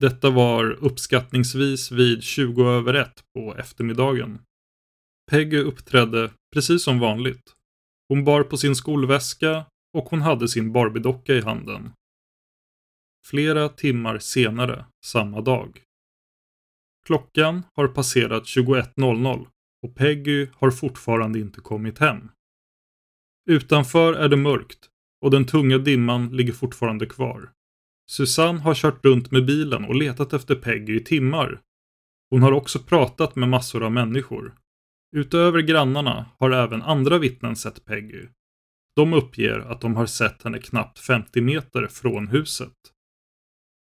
Detta 0.00 0.30
var 0.30 0.70
uppskattningsvis 0.70 1.92
vid 1.92 2.22
20 2.22 2.64
över 2.64 2.94
ett 2.94 3.24
på 3.34 3.56
eftermiddagen. 3.56 4.38
Peggy 5.30 5.58
uppträdde 5.58 6.30
precis 6.54 6.84
som 6.84 6.98
vanligt. 6.98 7.54
Hon 8.08 8.24
bar 8.24 8.42
på 8.42 8.56
sin 8.56 8.76
skolväska 8.76 9.64
och 9.92 10.04
hon 10.04 10.22
hade 10.22 10.48
sin 10.48 10.72
barbiedocka 10.72 11.34
i 11.34 11.40
handen. 11.40 11.92
Flera 13.26 13.68
timmar 13.68 14.18
senare, 14.18 14.86
samma 15.04 15.40
dag. 15.40 15.82
Klockan 17.06 17.62
har 17.74 17.88
passerat 17.88 18.42
21.00 18.42 19.46
och 19.82 19.94
Peggy 19.94 20.46
har 20.54 20.70
fortfarande 20.70 21.38
inte 21.38 21.60
kommit 21.60 21.98
hem. 21.98 22.28
Utanför 23.48 24.12
är 24.12 24.28
det 24.28 24.36
mörkt 24.36 24.78
och 25.20 25.30
den 25.30 25.46
tunga 25.46 25.78
dimman 25.78 26.28
ligger 26.28 26.52
fortfarande 26.52 27.06
kvar. 27.06 27.50
Susanne 28.10 28.60
har 28.60 28.74
kört 28.74 29.04
runt 29.04 29.30
med 29.30 29.46
bilen 29.46 29.84
och 29.84 29.94
letat 29.94 30.32
efter 30.32 30.54
Peggy 30.54 30.96
i 30.96 31.04
timmar. 31.04 31.60
Hon 32.30 32.42
har 32.42 32.52
också 32.52 32.78
pratat 32.78 33.36
med 33.36 33.48
massor 33.48 33.82
av 33.82 33.92
människor. 33.92 34.54
Utöver 35.16 35.60
grannarna 35.60 36.26
har 36.38 36.50
även 36.50 36.82
andra 36.82 37.18
vittnen 37.18 37.56
sett 37.56 37.84
Peggy. 37.84 38.26
De 38.96 39.12
uppger 39.12 39.58
att 39.58 39.80
de 39.80 39.96
har 39.96 40.06
sett 40.06 40.42
henne 40.42 40.58
knappt 40.58 40.98
50 40.98 41.40
meter 41.40 41.86
från 41.86 42.28
huset. 42.28 42.76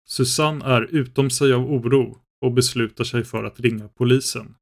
Susanne 0.06 0.64
är 0.64 0.82
utom 0.82 1.30
sig 1.30 1.52
av 1.52 1.72
oro 1.72 2.18
och 2.40 2.52
beslutar 2.52 3.04
sig 3.04 3.24
för 3.24 3.44
att 3.44 3.60
ringa 3.60 3.88
polisen. 3.88 4.54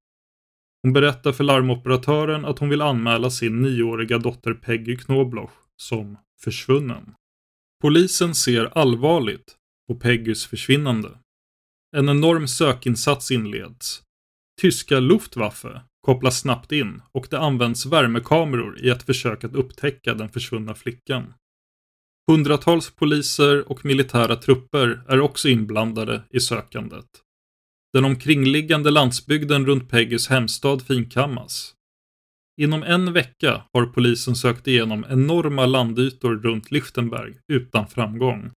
Hon 0.84 0.92
berättar 0.92 1.32
för 1.32 1.44
larmoperatören 1.44 2.44
att 2.44 2.58
hon 2.58 2.68
vill 2.68 2.82
anmäla 2.82 3.30
sin 3.30 3.62
nioåriga 3.62 4.18
dotter 4.18 4.54
Peggy 4.54 4.96
Knobloch 4.96 5.50
som 5.76 6.16
försvunnen. 6.40 7.14
Polisen 7.82 8.34
ser 8.34 8.78
allvarligt 8.78 9.56
på 9.88 9.94
Peggys 9.94 10.46
försvinnande. 10.46 11.08
En 11.96 12.08
enorm 12.08 12.48
sökinsats 12.48 13.30
inleds. 13.30 14.02
Tyska 14.60 15.00
Luftwaffe 15.00 15.80
kopplas 16.00 16.40
snabbt 16.40 16.72
in 16.72 17.02
och 17.12 17.26
det 17.30 17.38
används 17.38 17.86
värmekameror 17.86 18.80
i 18.80 18.88
ett 18.88 19.02
försök 19.02 19.44
att 19.44 19.54
upptäcka 19.54 20.14
den 20.14 20.28
försvunna 20.28 20.74
flickan. 20.74 21.34
Hundratals 22.30 22.90
poliser 22.90 23.70
och 23.72 23.84
militära 23.84 24.36
trupper 24.36 25.02
är 25.08 25.20
också 25.20 25.48
inblandade 25.48 26.22
i 26.30 26.40
sökandet. 26.40 27.23
Den 27.94 28.04
omkringliggande 28.04 28.90
landsbygden 28.90 29.66
runt 29.66 29.90
Peggys 29.90 30.28
hemstad 30.28 30.82
finkammas. 30.82 31.74
Inom 32.60 32.82
en 32.82 33.12
vecka 33.12 33.64
har 33.72 33.86
polisen 33.86 34.36
sökt 34.36 34.66
igenom 34.66 35.06
enorma 35.08 35.66
landytor 35.66 36.36
runt 36.36 36.70
Lichtenberg 36.70 37.34
utan 37.52 37.88
framgång. 37.88 38.50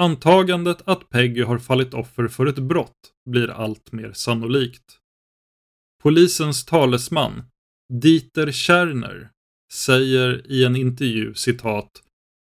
Antagandet 0.00 0.82
att 0.84 1.10
Peggy 1.10 1.42
har 1.42 1.58
fallit 1.58 1.94
offer 1.94 2.28
för 2.28 2.46
ett 2.46 2.58
brott 2.58 3.12
blir 3.30 3.50
allt 3.50 3.92
mer 3.92 4.12
sannolikt. 4.12 4.98
Polisens 6.02 6.64
talesman, 6.64 7.42
Dieter 7.92 8.52
Kärner, 8.52 9.30
säger 9.72 10.52
i 10.52 10.64
en 10.64 10.76
intervju 10.76 11.34
citat 11.34 12.02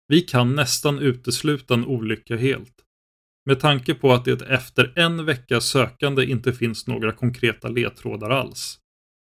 Vi 0.07 0.21
kan 0.21 0.55
nästan 0.55 0.99
utesluta 0.99 1.73
en 1.73 1.85
olycka 1.85 2.37
helt. 2.37 2.73
Med 3.45 3.59
tanke 3.59 3.93
på 3.93 4.13
att 4.13 4.25
det 4.25 4.41
efter 4.41 4.99
en 4.99 5.25
veckas 5.25 5.65
sökande 5.65 6.25
inte 6.25 6.53
finns 6.53 6.87
några 6.87 7.11
konkreta 7.11 7.67
ledtrådar 7.69 8.29
alls. 8.29 8.79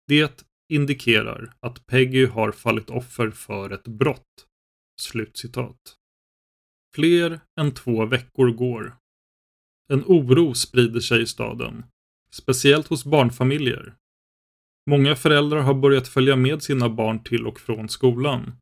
Det 0.06 0.44
indikerar 0.68 1.54
att 1.61 1.87
Peggy 1.87 2.26
har 2.26 2.52
fallit 2.52 2.90
offer 2.90 3.30
för 3.30 3.70
ett 3.70 3.88
brott. 3.88 4.46
Slutcitat. 5.00 5.96
Fler 6.94 7.40
än 7.61 7.75
två 7.75 8.06
veckor 8.06 8.50
går. 8.50 8.96
En 9.92 10.04
oro 10.06 10.54
sprider 10.54 11.00
sig 11.00 11.23
i 11.23 11.26
staden. 11.26 11.84
Speciellt 12.30 12.87
hos 12.88 13.04
barnfamiljer. 13.04 13.94
Många 14.90 15.16
föräldrar 15.16 15.61
har 15.61 15.75
börjat 15.75 16.08
följa 16.08 16.37
med 16.37 16.62
sina 16.62 16.88
barn 16.88 17.23
till 17.23 17.46
och 17.46 17.61
från 17.61 17.88
skolan. 17.88 18.52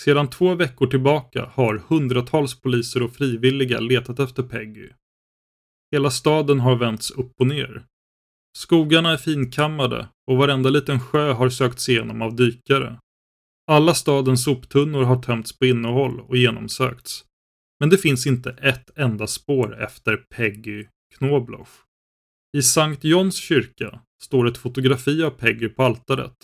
Sedan 0.00 0.30
två 0.30 0.54
veckor 0.54 0.86
tillbaka 0.86 1.50
har 1.52 1.82
hundratals 1.88 2.60
poliser 2.60 3.02
och 3.02 3.12
frivilliga 3.12 3.80
letat 3.80 4.18
efter 4.18 4.42
Peggy. 4.42 4.90
Hela 5.92 6.10
staden 6.10 6.60
har 6.60 6.76
vänts 6.76 7.10
upp 7.10 7.32
och 7.40 7.46
ner. 7.46 7.84
Skogarna 8.56 9.12
är 9.12 9.16
finkammade 9.16 10.08
och 10.26 10.36
varenda 10.36 10.70
liten 10.70 11.00
sjö 11.00 11.32
har 11.32 11.48
sökts 11.48 11.88
igenom 11.88 12.22
av 12.22 12.36
dykare. 12.36 12.98
Alla 13.70 13.94
stadens 13.94 14.44
soptunnor 14.44 15.02
har 15.02 15.22
tömts 15.22 15.58
på 15.58 15.66
innehåll 15.66 16.20
och 16.20 16.36
genomsökts. 16.36 17.24
Men 17.80 17.90
det 17.90 17.98
finns 17.98 18.26
inte 18.26 18.50
ett 18.50 18.98
enda 18.98 19.26
spår 19.26 19.82
efter 19.82 20.16
Peggy 20.16 20.86
Knobloch. 21.14 21.68
I 22.56 22.62
Sankt 22.62 23.04
Johns 23.04 23.36
kyrka 23.36 24.00
står 24.22 24.48
ett 24.48 24.58
fotografi 24.58 25.22
av 25.22 25.30
Peggy 25.30 25.68
på 25.68 25.82
altaret 25.82 26.36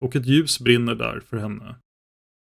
och 0.00 0.16
ett 0.16 0.26
ljus 0.26 0.60
brinner 0.60 0.94
där 0.94 1.20
för 1.20 1.36
henne. 1.36 1.76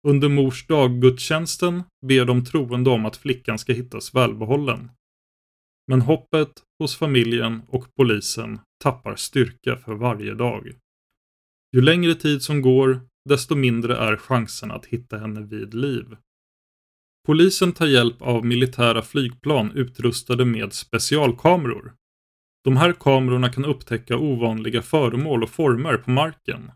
Under 0.09 0.29
mors 0.29 0.67
daggudstjänsten 0.67 1.83
ber 2.07 2.25
de 2.25 2.45
troende 2.45 2.91
om 2.91 3.07
att 3.07 3.17
flickan 3.17 3.59
ska 3.59 3.73
hittas 3.73 4.15
välbehållen. 4.15 4.91
Men 5.87 6.01
hoppet 6.01 6.63
hos 6.79 6.97
familjen 6.97 7.63
och 7.69 7.95
polisen 7.95 8.61
tappar 8.83 9.17
styrka 9.17 9.77
för 9.77 9.95
varje 9.95 10.35
dag. 10.35 10.73
Ju 11.77 11.83
längre 11.83 12.15
tid 12.15 12.43
som 12.43 12.63
går, 12.63 13.01
desto 13.29 13.55
mindre 13.55 13.97
är 13.97 14.17
chansen 14.17 14.71
att 14.71 14.87
hitta 14.87 15.19
henne 15.19 15.41
vid 15.41 15.75
liv. 15.75 16.17
Polisen 17.27 17.73
tar 17.73 17.87
hjälp 17.87 18.23
av 18.23 18.45
militära 18.45 19.03
flygplan 19.03 19.71
utrustade 19.71 20.45
med 20.45 20.73
specialkameror. 20.73 21.95
De 22.65 22.77
här 22.77 22.93
kamerorna 22.93 23.53
kan 23.53 23.65
upptäcka 23.65 24.17
ovanliga 24.17 24.83
föremål 24.83 25.43
och 25.43 25.51
former 25.51 25.97
på 25.97 26.11
marken. 26.11 26.71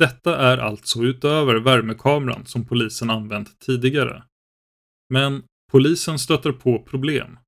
Detta 0.00 0.36
är 0.36 0.58
alltså 0.58 1.02
utöver 1.02 1.54
värmekameran 1.54 2.46
som 2.46 2.64
polisen 2.64 3.10
använt 3.10 3.58
tidigare. 3.60 4.22
Men 5.08 5.42
polisen 5.72 6.18
stöter 6.18 6.52
på 6.52 6.82
problem. 6.82 7.38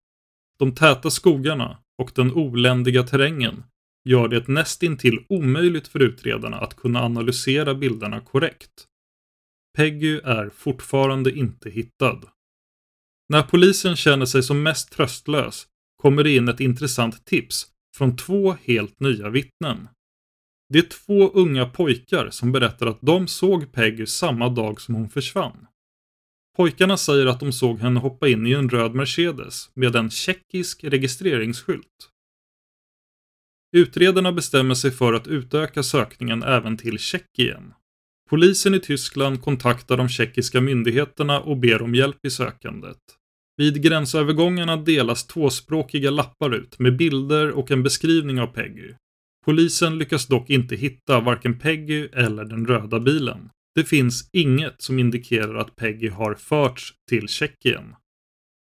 De 0.58 0.74
täta 0.74 1.10
skogarna 1.10 1.78
och 1.98 2.12
den 2.14 2.32
oländiga 2.32 3.02
terrängen 3.02 3.64
gör 4.08 4.28
det 4.28 4.48
nästintill 4.48 5.24
omöjligt 5.28 5.88
för 5.88 6.02
utredarna 6.02 6.56
att 6.56 6.74
kunna 6.76 7.02
analysera 7.02 7.74
bilderna 7.74 8.20
korrekt. 8.20 8.86
Peggy 9.76 10.20
är 10.24 10.50
fortfarande 10.50 11.32
inte 11.32 11.70
hittad. 11.70 12.20
När 13.28 13.42
polisen 13.42 13.96
känner 13.96 14.26
sig 14.26 14.42
som 14.42 14.62
mest 14.62 14.92
tröstlös 14.92 15.66
kommer 16.02 16.24
det 16.24 16.36
in 16.36 16.48
ett 16.48 16.60
intressant 16.60 17.24
tips 17.26 17.66
från 17.96 18.16
två 18.16 18.56
helt 18.62 19.00
nya 19.00 19.28
vittnen. 19.28 19.88
Det 20.68 20.78
är 20.78 20.82
två 20.82 21.30
unga 21.30 21.66
pojkar 21.66 22.30
som 22.30 22.52
berättar 22.52 22.86
att 22.86 22.98
de 23.00 23.28
såg 23.28 23.72
Peggy 23.72 24.06
samma 24.06 24.48
dag 24.48 24.80
som 24.80 24.94
hon 24.94 25.08
försvann. 25.08 25.66
Pojkarna 26.56 26.96
säger 26.96 27.26
att 27.26 27.40
de 27.40 27.52
såg 27.52 27.78
henne 27.78 28.00
hoppa 28.00 28.28
in 28.28 28.46
i 28.46 28.52
en 28.52 28.68
röd 28.68 28.94
Mercedes 28.94 29.70
med 29.74 29.96
en 29.96 30.10
tjeckisk 30.10 30.84
registreringsskylt. 30.84 32.10
Utredarna 33.72 34.32
bestämmer 34.32 34.74
sig 34.74 34.90
för 34.90 35.12
att 35.12 35.26
utöka 35.26 35.82
sökningen 35.82 36.42
även 36.42 36.76
till 36.76 36.98
Tjeckien. 36.98 37.74
Polisen 38.30 38.74
i 38.74 38.80
Tyskland 38.80 39.42
kontaktar 39.42 39.96
de 39.96 40.08
tjeckiska 40.08 40.60
myndigheterna 40.60 41.40
och 41.40 41.56
ber 41.56 41.82
om 41.82 41.94
hjälp 41.94 42.24
i 42.26 42.30
sökandet. 42.30 42.98
Vid 43.56 43.82
gränsövergångarna 43.82 44.76
delas 44.76 45.26
tvåspråkiga 45.26 46.10
lappar 46.10 46.54
ut 46.54 46.78
med 46.78 46.96
bilder 46.96 47.50
och 47.50 47.70
en 47.70 47.82
beskrivning 47.82 48.40
av 48.40 48.46
Peggy. 48.46 48.94
Polisen 49.48 49.98
lyckas 49.98 50.26
dock 50.26 50.50
inte 50.50 50.76
hitta 50.76 51.20
varken 51.20 51.58
Peggy 51.58 52.08
eller 52.12 52.44
den 52.44 52.66
röda 52.66 53.00
bilen. 53.00 53.50
Det 53.74 53.84
finns 53.84 54.30
inget 54.32 54.82
som 54.82 54.98
indikerar 54.98 55.54
att 55.54 55.76
Peggy 55.76 56.08
har 56.08 56.34
förts 56.34 56.94
till 57.08 57.28
Tjeckien. 57.28 57.94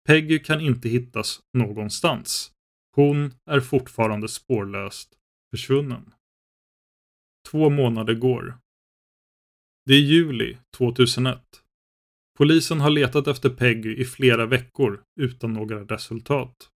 Peggy 0.06 0.38
kan 0.38 0.60
inte 0.60 0.88
hittas 0.88 1.40
någonstans. 1.58 2.52
Hon 2.96 3.32
är 3.50 3.60
fortfarande 3.60 4.28
spårlöst 4.28 5.12
försvunnen. 5.50 6.12
Två 7.50 7.70
månader 7.70 8.14
går. 8.14 8.58
Det 9.86 9.94
är 9.94 10.00
juli 10.00 10.58
2001. 10.76 11.40
Polisen 12.38 12.80
har 12.80 12.90
letat 12.90 13.26
efter 13.26 13.50
Peggy 13.50 13.96
i 13.96 14.04
flera 14.04 14.46
veckor 14.46 15.02
utan 15.20 15.52
några 15.52 15.84
resultat. 15.84 16.70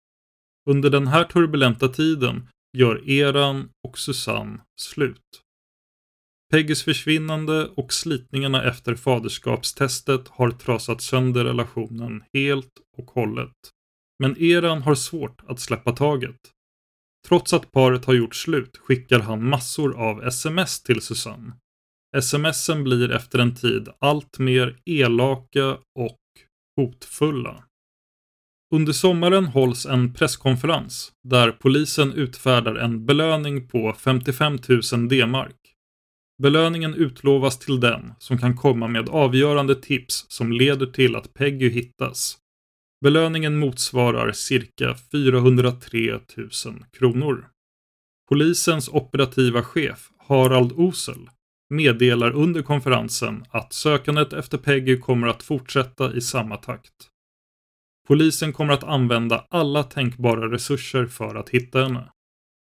Under 0.71 0.91
den 0.91 1.07
här 1.07 1.25
turbulenta 1.25 1.89
tiden 1.89 2.49
gör 2.77 3.11
Eran 3.11 3.69
och 3.89 3.99
Susanne 3.99 4.59
slut. 4.81 5.43
Peggys 6.51 6.83
försvinnande 6.83 7.67
och 7.67 7.93
slitningarna 7.93 8.65
efter 8.65 8.95
faderskapstestet 8.95 10.29
har 10.29 10.51
trasat 10.51 11.03
sönder 11.03 11.45
relationen 11.45 12.25
helt 12.33 12.73
och 12.97 13.11
hållet. 13.11 13.57
Men 14.19 14.43
Eran 14.43 14.83
har 14.83 14.95
svårt 14.95 15.43
att 15.47 15.61
släppa 15.61 15.93
taget. 15.93 16.41
Trots 17.29 17.53
att 17.53 17.73
paret 17.73 18.05
har 18.05 18.15
gjort 18.15 18.35
slut 18.35 18.77
skickar 18.77 19.21
han 19.21 19.49
massor 19.49 19.97
av 19.97 20.25
sms 20.25 20.83
till 20.83 21.01
Susanne. 21.01 21.53
Smsen 22.21 22.85
blir 22.85 23.11
efter 23.11 23.39
en 23.39 23.55
tid 23.55 23.89
allt 23.99 24.39
mer 24.39 24.79
elaka 24.85 25.79
och 25.99 26.21
hotfulla. 26.77 27.65
Under 28.75 28.93
sommaren 28.93 29.47
hålls 29.47 29.87
en 29.87 30.13
presskonferens 30.13 31.13
där 31.29 31.51
polisen 31.51 32.13
utfärdar 32.13 32.75
en 32.75 33.07
belöning 33.07 33.69
på 33.69 33.93
55 33.93 34.59
000 34.93 35.09
D-mark. 35.09 35.57
Belöningen 36.43 36.95
utlovas 36.95 37.59
till 37.59 37.81
den 37.81 38.13
som 38.19 38.39
kan 38.39 38.57
komma 38.57 38.89
med 38.89 39.09
avgörande 39.09 39.75
tips 39.75 40.27
som 40.29 40.53
leder 40.53 40.87
till 40.87 41.17
att 41.17 41.35
Peggy 41.35 41.69
hittas. 41.69 42.39
Belöningen 43.05 43.57
motsvarar 43.59 44.33
cirka 44.33 44.95
403 45.13 46.21
000 46.37 46.49
kronor. 46.93 47.49
Polisens 48.29 48.89
operativa 48.89 49.63
chef 49.63 50.11
Harald 50.19 50.73
Osel 50.73 51.29
meddelar 51.71 52.31
under 52.31 52.63
konferensen 52.63 53.45
att 53.51 53.73
sökandet 53.73 54.33
efter 54.33 54.59
Peggy 54.59 54.97
kommer 54.97 55.27
att 55.27 55.43
fortsätta 55.43 56.15
i 56.15 56.21
samma 56.21 56.57
takt. 56.57 57.11
Polisen 58.07 58.53
kommer 58.53 58.73
att 58.73 58.85
använda 58.85 59.47
alla 59.51 59.83
tänkbara 59.83 60.53
resurser 60.53 61.07
för 61.07 61.35
att 61.35 61.49
hitta 61.49 61.83
henne. 61.83 62.11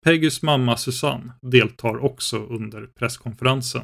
Peggys 0.04 0.42
mamma 0.42 0.76
Susanne 0.76 1.32
deltar 1.42 2.04
också 2.04 2.38
under 2.38 2.86
presskonferensen. 2.86 3.82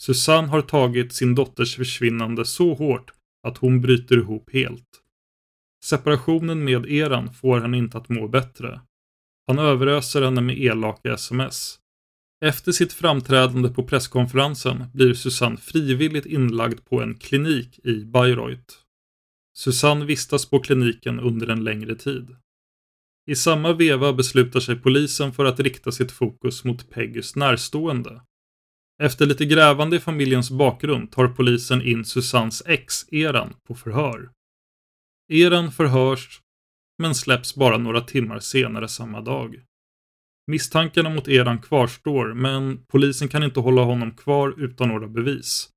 Susanne 0.00 0.48
har 0.48 0.62
tagit 0.62 1.12
sin 1.12 1.34
dotters 1.34 1.76
försvinnande 1.76 2.44
så 2.44 2.74
hårt 2.74 3.12
att 3.48 3.58
hon 3.58 3.80
bryter 3.80 4.16
ihop 4.16 4.50
helt. 4.52 5.02
Separationen 5.84 6.64
med 6.64 6.86
Eran 6.86 7.32
får 7.34 7.60
henne 7.60 7.78
inte 7.78 7.98
att 7.98 8.08
må 8.08 8.28
bättre. 8.28 8.80
Han 9.46 9.58
överöser 9.58 10.22
henne 10.22 10.40
med 10.40 10.58
elaka 10.58 11.14
sms. 11.14 11.78
Efter 12.44 12.72
sitt 12.72 12.92
framträdande 12.92 13.68
på 13.68 13.82
presskonferensen 13.84 14.84
blir 14.94 15.14
Susanne 15.14 15.56
frivilligt 15.56 16.26
inlagd 16.26 16.84
på 16.84 17.02
en 17.02 17.14
klinik 17.14 17.80
i 17.84 18.04
Bayreuth. 18.04 18.85
Susanne 19.58 20.04
vistas 20.04 20.50
på 20.50 20.60
kliniken 20.60 21.20
under 21.20 21.48
en 21.48 21.64
längre 21.64 21.94
tid. 21.94 22.36
I 23.30 23.36
samma 23.36 23.72
veva 23.72 24.12
beslutar 24.12 24.60
sig 24.60 24.76
polisen 24.76 25.32
för 25.32 25.44
att 25.44 25.60
rikta 25.60 25.92
sitt 25.92 26.12
fokus 26.12 26.64
mot 26.64 26.90
Peggys 26.90 27.36
närstående. 27.36 28.22
Efter 29.02 29.26
lite 29.26 29.44
grävande 29.44 29.96
i 29.96 30.00
familjens 30.00 30.50
bakgrund 30.50 31.12
tar 31.12 31.28
polisen 31.28 31.82
in 31.82 32.04
Susannes 32.04 32.62
ex, 32.66 33.12
Eran, 33.12 33.54
på 33.68 33.74
förhör. 33.74 34.30
Eran 35.32 35.72
förhörs 35.72 36.40
men 36.98 37.14
släpps 37.14 37.54
bara 37.54 37.78
några 37.78 38.00
timmar 38.00 38.38
senare 38.38 38.88
samma 38.88 39.20
dag. 39.20 39.62
Misstankarna 40.46 41.10
mot 41.10 41.28
Eran 41.28 41.58
kvarstår, 41.58 42.34
men 42.34 42.84
polisen 42.86 43.28
kan 43.28 43.42
inte 43.42 43.60
hålla 43.60 43.82
honom 43.82 44.10
kvar 44.10 44.54
utan 44.58 44.88
några 44.88 45.08
bevis. 45.08 45.70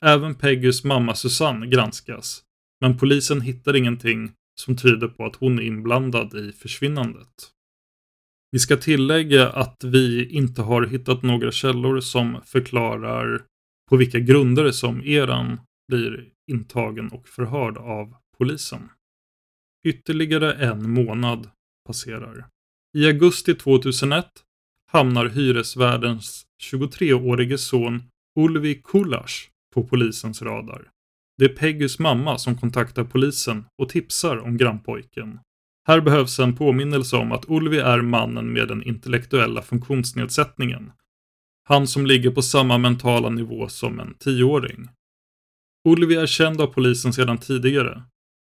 Även 0.00 0.34
Peggys 0.34 0.84
mamma 0.84 1.14
Susanne 1.14 1.66
granskas, 1.66 2.44
men 2.80 2.98
polisen 2.98 3.40
hittar 3.40 3.76
ingenting 3.76 4.32
som 4.60 4.76
tyder 4.76 5.08
på 5.08 5.26
att 5.26 5.36
hon 5.36 5.58
är 5.58 5.62
inblandad 5.62 6.34
i 6.34 6.52
försvinnandet. 6.52 7.50
Vi 8.50 8.58
ska 8.58 8.76
tillägga 8.76 9.48
att 9.48 9.84
vi 9.84 10.28
inte 10.30 10.62
har 10.62 10.86
hittat 10.86 11.22
några 11.22 11.52
källor 11.52 12.00
som 12.00 12.40
förklarar 12.44 13.44
på 13.90 13.96
vilka 13.96 14.18
grunder 14.18 14.70
som 14.70 15.02
Eran 15.04 15.60
blir 15.88 16.28
intagen 16.50 17.08
och 17.08 17.28
förhörd 17.28 17.76
av 17.76 18.14
polisen. 18.38 18.88
Ytterligare 19.86 20.52
en 20.52 20.90
månad 20.90 21.50
passerar. 21.86 22.46
I 22.98 23.06
augusti 23.06 23.54
2001 23.54 24.26
hamnar 24.90 25.26
hyresvärdens 25.26 26.46
23-årige 26.62 27.58
son 27.58 28.02
Ulvi 28.38 28.74
Kulas 28.84 29.48
på 29.74 29.86
polisens 29.86 30.42
radar. 30.42 30.90
Det 31.40 31.46
är 31.46 31.48
Peggys 31.48 31.98
mamma 31.98 32.38
som 32.38 32.56
kontaktar 32.56 33.04
polisen 33.04 33.64
och 33.82 33.88
tipsar 33.88 34.38
om 34.38 34.56
grannpojken. 34.56 35.38
Här 35.88 36.00
behövs 36.00 36.38
en 36.38 36.56
påminnelse 36.56 37.16
om 37.16 37.32
att 37.32 37.44
Ulvi 37.48 37.78
är 37.78 38.02
mannen 38.02 38.52
med 38.52 38.68
den 38.68 38.82
intellektuella 38.82 39.62
funktionsnedsättningen. 39.62 40.92
Han 41.68 41.86
som 41.86 42.06
ligger 42.06 42.30
på 42.30 42.42
samma 42.42 42.78
mentala 42.78 43.28
nivå 43.28 43.68
som 43.68 44.00
en 44.00 44.14
tioåring. 44.14 44.88
Ulvi 45.88 46.14
är 46.14 46.26
känd 46.26 46.60
av 46.60 46.66
polisen 46.66 47.12
sedan 47.12 47.38
tidigare. 47.38 48.02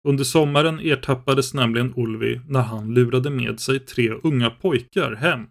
Under 0.09 0.25
sommaren 0.25 0.81
ertappades 0.81 1.55
nämligen 1.55 1.93
Ulvi 1.97 2.41
när 2.49 2.63
han 2.63 2.95
lurade 2.95 3.31
med 3.31 3.61
sig 3.61 3.81
tre 3.81 4.11
unga 4.11 4.51
pojkar 4.51 5.13
hem. 5.13 5.47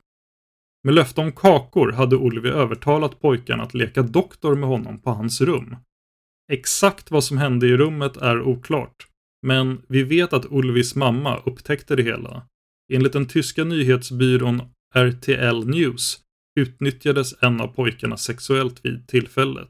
Med 0.84 0.93
löfte 0.93 1.21
om 1.21 1.32
kakor 1.32 1.91
hade 1.91 2.15
Ulvi 2.15 2.49
övertalat 2.49 3.21
pojkarna 3.21 3.63
att 3.63 3.73
leka 3.73 4.01
doktor 4.01 4.56
med 4.56 4.69
honom 4.69 5.01
på 5.01 5.10
hans 5.10 5.41
rum. 5.41 5.75
Exakt 6.51 7.12
vad 7.12 7.23
som 7.23 7.38
hände 7.38 7.67
i 7.67 7.77
rummet 7.77 8.17
är 8.17 8.41
oklart, 8.41 9.08
men 9.47 9.82
vi 9.88 10.04
vet 10.04 10.34
att 10.34 10.51
Ulvis 10.51 10.95
mamma 10.95 11.38
upptäckte 11.45 11.95
det 11.95 12.04
hela. 12.04 12.45
Enligt 12.93 13.13
den 13.13 13.27
tyska 13.27 13.63
nyhetsbyrån 13.63 14.62
RTL 14.95 15.65
News 15.65 16.19
utnyttjades 16.60 17.43
en 17.43 17.62
av 17.62 17.67
pojkarna 17.67 18.17
sexuellt 18.17 18.86
vid 18.86 19.08
tillfället. 19.08 19.69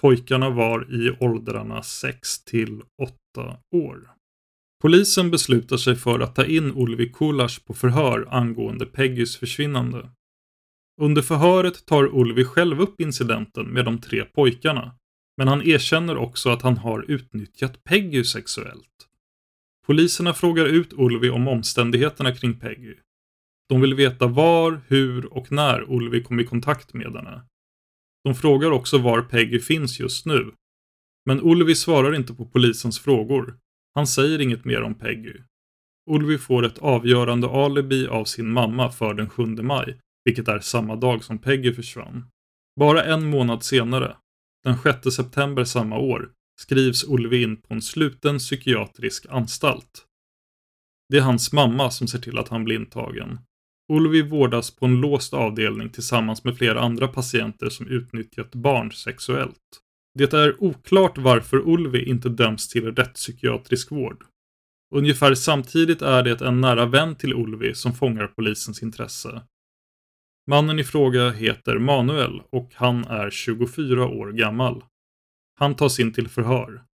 Pojkarna 0.00 0.50
var 0.50 0.94
i 0.94 1.16
åldrarna 1.20 1.82
6 1.82 2.44
till 2.44 2.82
8 3.02 3.56
år. 3.74 4.10
Polisen 4.82 5.30
beslutar 5.30 5.76
sig 5.76 5.96
för 5.96 6.20
att 6.20 6.34
ta 6.34 6.44
in 6.44 6.72
Ulvi 6.76 7.12
Kulas 7.12 7.58
på 7.58 7.74
förhör 7.74 8.28
angående 8.30 8.86
Peggys 8.86 9.36
försvinnande. 9.36 10.10
Under 11.02 11.22
förhöret 11.22 11.86
tar 11.86 12.04
Ulvi 12.04 12.44
själv 12.44 12.80
upp 12.80 13.00
incidenten 13.00 13.66
med 13.66 13.84
de 13.84 14.00
tre 14.00 14.24
pojkarna, 14.24 14.94
men 15.36 15.48
han 15.48 15.62
erkänner 15.62 16.16
också 16.16 16.50
att 16.50 16.62
han 16.62 16.76
har 16.76 17.10
utnyttjat 17.10 17.84
Peggy 17.84 18.24
sexuellt. 18.24 19.08
Poliserna 19.86 20.34
frågar 20.34 20.66
ut 20.66 20.92
Ulvi 20.92 21.30
om 21.30 21.48
omständigheterna 21.48 22.34
kring 22.34 22.60
Peggy. 22.60 22.94
De 23.68 23.80
vill 23.80 23.94
veta 23.94 24.26
var, 24.26 24.80
hur 24.86 25.32
och 25.32 25.52
när 25.52 25.92
Ulvi 25.92 26.22
kom 26.22 26.40
i 26.40 26.44
kontakt 26.44 26.94
med 26.94 27.12
henne. 27.12 27.42
De 28.24 28.34
frågar 28.34 28.70
också 28.70 28.98
var 28.98 29.22
Peggy 29.22 29.60
finns 29.60 30.00
just 30.00 30.26
nu. 30.26 30.52
Men 31.26 31.40
Ulvi 31.42 31.74
svarar 31.74 32.14
inte 32.14 32.34
på 32.34 32.46
polisens 32.46 33.00
frågor. 33.00 33.58
Han 33.94 34.06
säger 34.06 34.40
inget 34.40 34.64
mer 34.64 34.82
om 34.82 34.94
Peggy. 34.94 35.34
Ulvi 36.10 36.38
får 36.38 36.66
ett 36.66 36.78
avgörande 36.78 37.48
alibi 37.48 38.06
av 38.06 38.24
sin 38.24 38.50
mamma 38.50 38.90
för 38.90 39.14
den 39.14 39.30
7 39.30 39.46
maj, 39.46 40.00
vilket 40.24 40.48
är 40.48 40.58
samma 40.58 40.96
dag 40.96 41.24
som 41.24 41.38
Peggy 41.38 41.74
försvann. 41.74 42.24
Bara 42.80 43.04
en 43.04 43.30
månad 43.30 43.62
senare, 43.62 44.16
den 44.66 44.78
6 44.82 45.14
september 45.14 45.64
samma 45.64 45.98
år, 45.98 46.30
skrivs 46.60 47.04
Olve 47.04 47.42
in 47.42 47.56
på 47.56 47.74
en 47.74 47.82
sluten 47.82 48.38
psykiatrisk 48.38 49.26
anstalt. 49.28 50.04
Det 51.08 51.16
är 51.16 51.22
hans 51.22 51.52
mamma 51.52 51.90
som 51.90 52.08
ser 52.08 52.18
till 52.18 52.38
att 52.38 52.48
han 52.48 52.64
blir 52.64 52.76
intagen. 52.76 53.38
Olvi 53.92 54.22
vårdas 54.22 54.70
på 54.70 54.86
en 54.86 55.00
låst 55.00 55.34
avdelning 55.34 55.90
tillsammans 55.90 56.44
med 56.44 56.56
flera 56.56 56.80
andra 56.80 57.08
patienter 57.08 57.68
som 57.68 57.86
utnyttjat 57.86 58.54
barn 58.54 58.92
sexuellt. 58.92 59.80
Det 60.18 60.32
är 60.32 60.62
oklart 60.62 61.18
varför 61.18 61.68
Ulvi 61.68 62.04
inte 62.04 62.28
döms 62.28 62.68
till 62.68 62.94
rättspsykiatrisk 62.94 63.90
vård. 63.90 64.24
Ungefär 64.94 65.34
samtidigt 65.34 66.02
är 66.02 66.22
det 66.22 66.40
en 66.40 66.60
nära 66.60 66.86
vän 66.86 67.16
till 67.16 67.34
Ulvi 67.34 67.74
som 67.74 67.94
fångar 67.94 68.26
polisens 68.26 68.82
intresse. 68.82 69.42
Mannen 70.50 70.78
i 70.78 70.84
fråga 70.84 71.30
heter 71.30 71.78
Manuel 71.78 72.42
och 72.50 72.70
han 72.74 73.04
är 73.04 73.30
24 73.30 74.06
år 74.06 74.32
gammal. 74.32 74.84
Han 75.58 75.76
tas 75.76 76.00
in 76.00 76.12
till 76.12 76.28
förhör. 76.28 76.84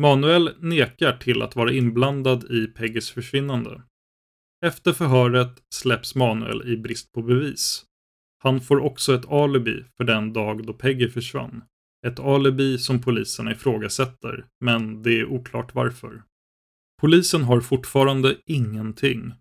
Manuel 0.00 0.50
nekar 0.58 1.16
till 1.16 1.42
att 1.42 1.56
vara 1.56 1.72
inblandad 1.72 2.50
i 2.50 2.66
Peggys 2.66 3.10
försvinnande. 3.10 3.82
Efter 4.66 4.92
förhöret 4.92 5.62
släpps 5.74 6.14
Manuel 6.14 6.72
i 6.72 6.76
brist 6.76 7.12
på 7.12 7.22
bevis. 7.22 7.84
Han 8.42 8.60
får 8.60 8.80
också 8.80 9.14
ett 9.14 9.30
alibi 9.30 9.84
för 9.96 10.04
den 10.04 10.32
dag 10.32 10.66
då 10.66 10.72
Peggy 10.72 11.08
försvann. 11.10 11.64
Ett 12.06 12.20
alibi 12.20 12.78
som 12.78 13.02
polisen 13.02 13.48
ifrågasätter, 13.48 14.46
men 14.64 15.02
det 15.02 15.20
är 15.20 15.26
oklart 15.26 15.74
varför. 15.74 16.22
Polisen 17.00 17.42
har 17.42 17.60
fortfarande 17.60 18.36
ingenting. 18.46 19.32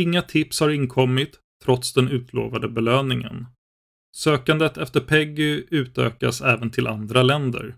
Inga 0.00 0.22
tips 0.22 0.60
har 0.60 0.70
inkommit 0.70 1.40
trots 1.64 1.92
den 1.92 2.08
utlovade 2.08 2.68
belöningen. 2.68 3.46
Sökandet 4.16 4.78
efter 4.78 5.00
Peggy 5.00 5.64
utökas 5.70 6.40
även 6.40 6.70
till 6.70 6.86
andra 6.86 7.22
länder. 7.22 7.76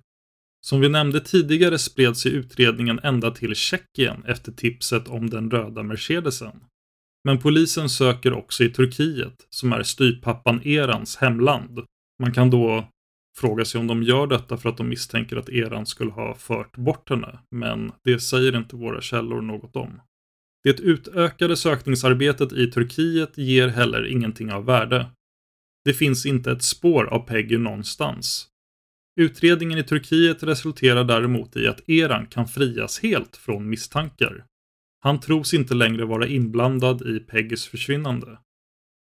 Som 0.60 0.80
vi 0.80 0.88
nämnde 0.88 1.20
tidigare 1.20 1.78
spred 1.78 2.16
sig 2.16 2.32
utredningen 2.32 3.00
ända 3.02 3.30
till 3.30 3.54
Tjeckien 3.54 4.24
efter 4.24 4.52
tipset 4.52 5.08
om 5.08 5.30
den 5.30 5.50
röda 5.50 5.82
Mercedesen. 5.82 6.60
Men 7.24 7.38
polisen 7.38 7.88
söker 7.88 8.32
också 8.32 8.64
i 8.64 8.70
Turkiet, 8.70 9.46
som 9.50 9.72
är 9.72 9.82
styvpappan 9.82 10.66
Erans 10.66 11.16
hemland. 11.16 11.80
Man 12.22 12.32
kan 12.32 12.50
då 12.50 12.88
fråga 13.36 13.64
sig 13.64 13.78
om 13.78 13.86
de 13.86 14.02
gör 14.02 14.26
detta 14.26 14.56
för 14.56 14.68
att 14.68 14.76
de 14.76 14.88
misstänker 14.88 15.36
att 15.36 15.48
Eran 15.48 15.86
skulle 15.86 16.10
ha 16.10 16.34
fört 16.34 16.76
bort 16.76 17.10
henne, 17.10 17.38
men 17.50 17.92
det 18.04 18.20
säger 18.20 18.56
inte 18.56 18.76
våra 18.76 19.00
källor 19.00 19.40
något 19.40 19.76
om. 19.76 20.00
Det 20.64 20.80
utökade 20.80 21.56
sökningsarbetet 21.56 22.52
i 22.52 22.66
Turkiet 22.66 23.38
ger 23.38 23.68
heller 23.68 24.06
ingenting 24.06 24.52
av 24.52 24.64
värde. 24.64 25.06
Det 25.84 25.94
finns 25.94 26.26
inte 26.26 26.52
ett 26.52 26.62
spår 26.62 27.04
av 27.04 27.18
Peggy 27.18 27.58
någonstans. 27.58 28.48
Utredningen 29.20 29.78
i 29.78 29.82
Turkiet 29.82 30.42
resulterar 30.42 31.04
däremot 31.04 31.56
i 31.56 31.66
att 31.66 31.88
Eran 31.88 32.26
kan 32.26 32.48
frias 32.48 32.98
helt 32.98 33.36
från 33.36 33.70
misstankar. 33.70 34.44
Han 35.00 35.20
tros 35.20 35.54
inte 35.54 35.74
längre 35.74 36.04
vara 36.04 36.26
inblandad 36.26 37.02
i 37.02 37.20
Peggys 37.20 37.66
försvinnande. 37.66 38.38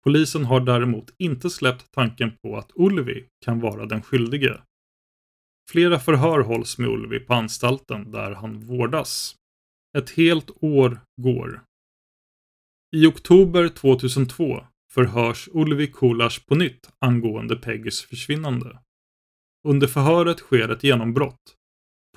Polisen 0.03 0.45
har 0.45 0.59
däremot 0.59 1.13
inte 1.17 1.49
släppt 1.49 1.91
tanken 1.91 2.31
på 2.41 2.57
att 2.57 2.71
Ulvi 2.75 3.27
kan 3.45 3.59
vara 3.59 3.85
den 3.85 4.01
skyldige. 4.01 4.61
Flera 5.71 5.99
förhör 5.99 6.39
hålls 6.39 6.77
med 6.77 6.89
Ulvi 6.89 7.19
på 7.19 7.33
anstalten 7.33 8.11
där 8.11 8.31
han 8.31 8.59
vårdas. 8.59 9.35
Ett 9.97 10.09
helt 10.09 10.51
år 10.63 11.01
går. 11.21 11.63
I 12.95 13.05
oktober 13.07 13.69
2002 13.69 14.67
förhörs 14.93 15.49
Ulvi 15.51 15.87
Kulas 15.87 16.45
på 16.45 16.55
nytt 16.55 16.89
angående 16.99 17.55
Peggys 17.55 18.01
försvinnande. 18.01 18.79
Under 19.67 19.87
förhöret 19.87 20.39
sker 20.39 20.69
ett 20.69 20.83
genombrott. 20.83 21.57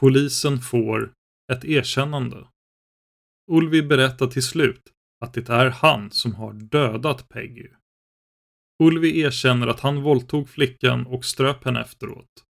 Polisen 0.01 0.59
får 0.59 1.13
ett 1.53 1.65
erkännande. 1.65 2.49
Ulvi 3.51 3.83
berättar 3.83 4.27
till 4.27 4.43
slut 4.43 4.93
att 5.21 5.35
det 5.35 5.49
är 5.49 5.71
han 5.71 6.11
som 6.11 6.35
har 6.35 6.53
dödat 6.53 7.29
Peggy. 7.29 7.69
Ulvi 8.83 9.21
erkänner 9.21 9.67
att 9.67 9.81
han 9.81 10.03
våldtog 10.03 10.49
flickan 10.49 11.07
och 11.07 11.25
ströp 11.25 11.65
henne 11.65 11.81
efteråt. 11.81 12.45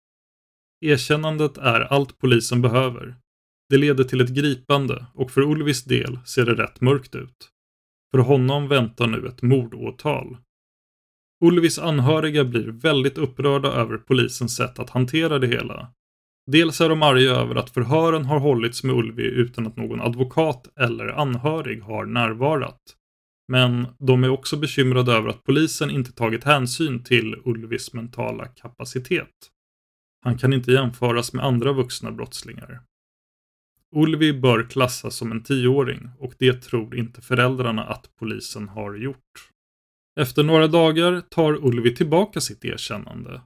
Erkännandet 0.81 1.59
är 1.59 1.81
allt 1.81 2.19
polisen 2.19 2.63
behöver. 2.63 3.17
Det 3.69 3.77
leder 3.77 4.05
till 4.05 4.21
ett 4.21 4.35
gripande 4.35 5.07
och 5.15 5.31
för 5.31 5.43
Ulvis 5.43 5.85
del 5.85 6.19
ser 6.25 6.45
det 6.45 6.55
rätt 6.55 6.81
mörkt 6.81 7.15
ut. 7.15 7.51
För 8.11 8.19
honom 8.19 8.69
väntar 8.69 9.07
nu 9.07 9.29
ett 9.29 9.43
mordåtal. 9.43 10.37
Ulvis 11.45 11.79
anhöriga 11.79 12.45
blir 12.45 12.67
väldigt 12.67 13.19
upprörda 13.19 13.69
över 13.69 13.99
polisens 13.99 14.57
sätt 14.57 14.79
att 14.79 14.91
hantera 14.91 15.39
det 15.39 15.47
hela. 15.47 15.93
Dels 16.51 16.81
är 16.81 16.89
de 16.89 17.03
arga 17.03 17.31
över 17.31 17.55
att 17.55 17.71
förhören 17.71 18.25
har 18.25 18.41
hållits 18.41 18.85
med 18.85 18.95
Ulvi 18.95 19.23
utan 19.23 19.67
att 19.67 19.77
någon 19.77 20.01
advokat 20.01 20.69
eller 20.81 21.07
anhörig 21.07 21.83
har 21.83 22.07
närvarat. 22.07 22.81
Men 23.49 23.87
de 23.99 24.25
är 24.25 24.29
också 24.29 24.57
bekymrade 24.57 25.13
över 25.13 25.29
att 25.29 25.45
polisen 25.45 25.91
inte 25.91 26.13
tagit 26.13 26.45
hänsyn 26.45 27.05
till 27.05 27.35
Ulvis 27.45 27.93
mentala 27.93 28.47
kapacitet. 28.47 29.35
Han 30.25 30.39
kan 30.39 30.53
inte 30.53 30.73
jämföras 30.73 31.33
med 31.33 31.45
andra 31.45 31.73
vuxna 31.73 32.13
brottslingar. 32.13 32.81
Ulvi 33.97 34.33
bör 34.33 34.63
klassas 34.63 35.17
som 35.17 35.33
en 35.33 35.43
tioåring 35.43 36.11
och 36.19 36.35
det 36.39 36.63
tror 36.63 36.97
inte 36.97 37.21
föräldrarna 37.21 37.85
att 37.85 38.11
polisen 38.19 38.69
har 38.69 38.95
gjort. 38.95 39.51
Efter 40.21 40.43
några 40.43 40.67
dagar 40.67 41.21
tar 41.21 41.67
Ulvi 41.67 41.95
tillbaka 41.95 42.41
sitt 42.41 42.65
erkännande. 42.65 43.41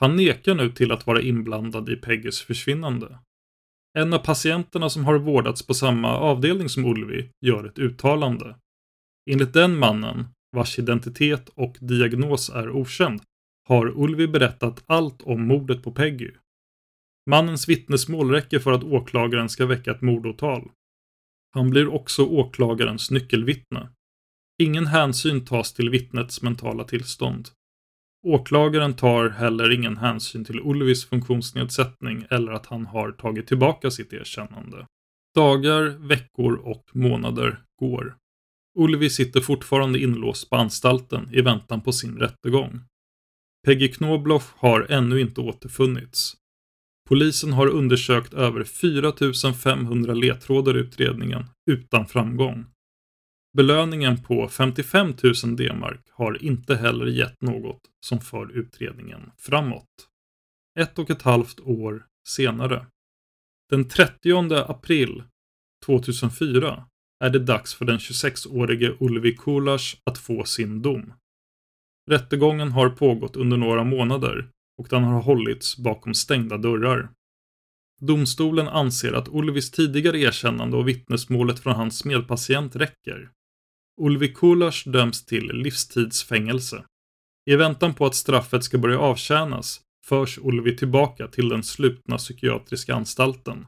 Han 0.00 0.16
nekar 0.16 0.54
nu 0.54 0.70
till 0.70 0.92
att 0.92 1.06
vara 1.06 1.20
inblandad 1.20 1.88
i 1.88 1.96
Peggys 1.96 2.40
försvinnande. 2.40 3.18
En 3.98 4.12
av 4.12 4.18
patienterna 4.18 4.90
som 4.90 5.04
har 5.04 5.18
vårdats 5.18 5.66
på 5.66 5.74
samma 5.74 6.16
avdelning 6.16 6.68
som 6.68 6.84
Ulvi 6.84 7.30
gör 7.46 7.64
ett 7.64 7.78
uttalande. 7.78 8.56
Enligt 9.30 9.52
den 9.52 9.78
mannen, 9.78 10.26
vars 10.56 10.78
identitet 10.78 11.48
och 11.54 11.76
diagnos 11.80 12.50
är 12.50 12.70
okänd, 12.70 13.22
har 13.68 14.02
Ulvi 14.04 14.28
berättat 14.28 14.84
allt 14.86 15.22
om 15.22 15.46
mordet 15.46 15.82
på 15.82 15.92
Peggy. 15.92 16.30
Mannens 17.26 17.68
vittnesmål 17.68 18.30
räcker 18.30 18.58
för 18.58 18.72
att 18.72 18.84
åklagaren 18.84 19.48
ska 19.48 19.66
väcka 19.66 19.90
ett 19.90 20.02
mordåtal. 20.02 20.70
Han 21.54 21.70
blir 21.70 21.88
också 21.88 22.26
åklagarens 22.26 23.10
nyckelvittne. 23.10 23.88
Ingen 24.62 24.86
hänsyn 24.86 25.44
tas 25.44 25.72
till 25.72 25.90
vittnets 25.90 26.42
mentala 26.42 26.84
tillstånd. 26.84 27.48
Åklagaren 28.26 28.94
tar 28.94 29.28
heller 29.28 29.70
ingen 29.72 29.96
hänsyn 29.96 30.44
till 30.44 30.60
Ulvis 30.60 31.04
funktionsnedsättning 31.04 32.26
eller 32.30 32.52
att 32.52 32.66
han 32.66 32.86
har 32.86 33.12
tagit 33.12 33.46
tillbaka 33.46 33.90
sitt 33.90 34.12
erkännande. 34.12 34.86
Dagar, 35.34 36.08
veckor 36.08 36.54
och 36.54 36.84
månader 36.92 37.62
går. 37.78 38.16
Ulvi 38.78 39.10
sitter 39.10 39.40
fortfarande 39.40 39.98
inlåst 39.98 40.50
på 40.50 40.56
anstalten 40.56 41.28
i 41.32 41.40
väntan 41.40 41.80
på 41.80 41.92
sin 41.92 42.18
rättegång. 42.18 42.80
Peggy 43.66 43.88
Knobloch 43.88 44.42
har 44.56 44.86
ännu 44.90 45.20
inte 45.20 45.40
återfunnits. 45.40 46.39
Polisen 47.10 47.52
har 47.52 47.66
undersökt 47.66 48.34
över 48.34 48.64
4500 48.64 50.14
ledtrådar 50.14 50.76
i 50.76 50.80
utredningen 50.80 51.44
utan 51.70 52.06
framgång. 52.06 52.66
Belöningen 53.56 54.22
på 54.22 54.48
55 54.48 55.14
000 55.44 55.56
D-mark 55.56 56.00
har 56.10 56.42
inte 56.44 56.76
heller 56.76 57.06
gett 57.06 57.42
något 57.42 57.80
som 58.00 58.20
för 58.20 58.52
utredningen 58.52 59.30
framåt. 59.38 59.88
Ett 60.78 60.98
och 60.98 61.10
ett 61.10 61.22
halvt 61.22 61.60
år 61.60 62.06
senare. 62.28 62.86
Den 63.70 63.88
30 63.88 64.54
april 64.54 65.22
2004 65.86 66.84
är 67.24 67.30
det 67.30 67.38
dags 67.38 67.74
för 67.74 67.84
den 67.84 67.98
26-årige 67.98 68.96
Ulvi 69.00 69.36
Kulas 69.36 69.96
att 70.04 70.18
få 70.18 70.44
sin 70.44 70.82
dom. 70.82 71.12
Rättegången 72.10 72.72
har 72.72 72.90
pågått 72.90 73.36
under 73.36 73.56
några 73.56 73.84
månader 73.84 74.50
och 74.80 74.86
den 74.90 75.04
har 75.04 75.22
hållits 75.22 75.76
bakom 75.76 76.14
stängda 76.14 76.58
dörrar. 76.58 77.10
Domstolen 78.00 78.68
anser 78.68 79.12
att 79.12 79.28
Ulvis 79.28 79.70
tidigare 79.70 80.18
erkännande 80.18 80.76
och 80.76 80.88
vittnesmålet 80.88 81.58
från 81.58 81.74
hans 81.74 82.04
medpatient 82.04 82.76
räcker. 82.76 83.30
Ulvi 84.00 84.28
Kulas 84.28 84.84
döms 84.84 85.24
till 85.24 85.46
livstidsfängelse. 85.52 86.84
I 87.50 87.56
väntan 87.56 87.94
på 87.94 88.06
att 88.06 88.14
straffet 88.14 88.64
ska 88.64 88.78
börja 88.78 88.98
avtjänas 88.98 89.80
förs 90.06 90.38
Ulvi 90.38 90.76
tillbaka 90.76 91.28
till 91.28 91.48
den 91.48 91.62
slutna 91.62 92.18
psykiatriska 92.18 92.94
anstalten. 92.94 93.66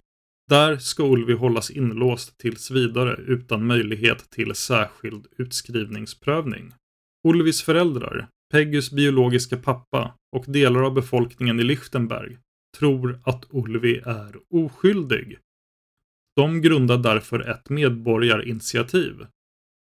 Där 0.49 0.77
ska 0.77 1.03
Ulvi 1.03 1.35
hållas 1.35 1.71
inlåst 1.71 2.39
tills 2.39 2.71
vidare 2.71 3.17
utan 3.27 3.67
möjlighet 3.67 4.31
till 4.31 4.55
särskild 4.55 5.27
utskrivningsprövning. 5.39 6.75
Ulvis 7.29 7.63
föräldrar, 7.63 8.29
Peggys 8.53 8.91
biologiska 8.91 9.57
pappa 9.57 10.15
och 10.37 10.45
delar 10.49 10.83
av 10.83 10.95
befolkningen 10.95 11.61
i 11.61 11.63
Lichtenberg 11.63 12.39
tror 12.79 13.21
att 13.25 13.45
Ulvi 13.51 13.99
är 14.05 14.37
oskyldig. 14.51 15.39
De 16.37 16.61
grundar 16.61 16.99
därför 16.99 17.51
ett 17.51 17.69
medborgarinitiativ. 17.69 19.27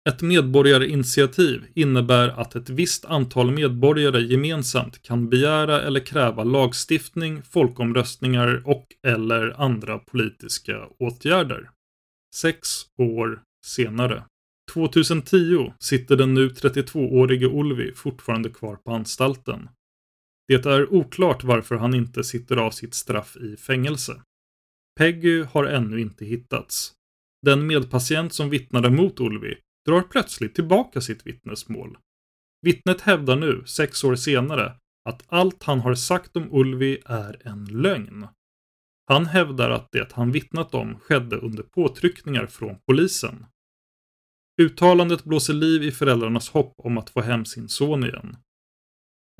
Ett 0.09 0.21
medborgarinitiativ 0.21 1.65
innebär 1.75 2.27
att 2.29 2.55
ett 2.55 2.69
visst 2.69 3.05
antal 3.05 3.51
medborgare 3.51 4.21
gemensamt 4.21 5.01
kan 5.01 5.29
begära 5.29 5.81
eller 5.81 5.99
kräva 5.99 6.43
lagstiftning, 6.43 7.43
folkomröstningar 7.43 8.61
och 8.65 8.87
eller 9.07 9.61
andra 9.61 9.99
politiska 9.99 10.87
åtgärder. 10.99 11.69
Sex 12.35 12.67
år 12.97 13.41
senare. 13.65 14.23
2010 14.73 15.73
sitter 15.79 16.15
den 16.15 16.33
nu 16.33 16.49
32-årige 16.49 17.47
Ulvi 17.47 17.93
fortfarande 17.95 18.49
kvar 18.49 18.75
på 18.75 18.91
anstalten. 18.91 19.69
Det 20.47 20.65
är 20.65 20.93
oklart 20.93 21.43
varför 21.43 21.75
han 21.75 21.93
inte 21.93 22.23
sitter 22.23 22.57
av 22.57 22.71
sitt 22.71 22.93
straff 22.93 23.37
i 23.37 23.57
fängelse. 23.57 24.21
Peggy 24.99 25.43
har 25.43 25.65
ännu 25.65 26.01
inte 26.01 26.25
hittats. 26.25 26.93
Den 27.45 27.67
medpatient 27.67 28.33
som 28.33 28.49
vittnade 28.49 28.89
mot 28.89 29.19
Ulvi 29.19 29.57
drar 29.85 30.01
plötsligt 30.01 30.55
tillbaka 30.55 31.01
sitt 31.01 31.27
vittnesmål. 31.27 31.97
Vittnet 32.61 33.01
hävdar 33.01 33.35
nu, 33.35 33.63
sex 33.65 34.03
år 34.03 34.15
senare, 34.15 34.75
att 35.09 35.23
allt 35.27 35.63
han 35.63 35.79
har 35.79 35.95
sagt 35.95 36.35
om 36.35 36.47
Ulvi 36.51 37.01
är 37.05 37.47
en 37.47 37.65
lögn. 37.65 38.27
Han 39.07 39.25
hävdar 39.25 39.69
att 39.69 39.91
det 39.91 40.11
han 40.11 40.31
vittnat 40.31 40.73
om 40.73 40.99
skedde 40.99 41.37
under 41.37 41.63
påtryckningar 41.63 42.45
från 42.45 42.77
polisen. 42.87 43.45
Uttalandet 44.61 45.23
blåser 45.23 45.53
liv 45.53 45.83
i 45.83 45.91
föräldrarnas 45.91 46.49
hopp 46.49 46.73
om 46.77 46.97
att 46.97 47.09
få 47.09 47.21
hem 47.21 47.45
sin 47.45 47.69
son 47.69 48.03
igen. 48.03 48.37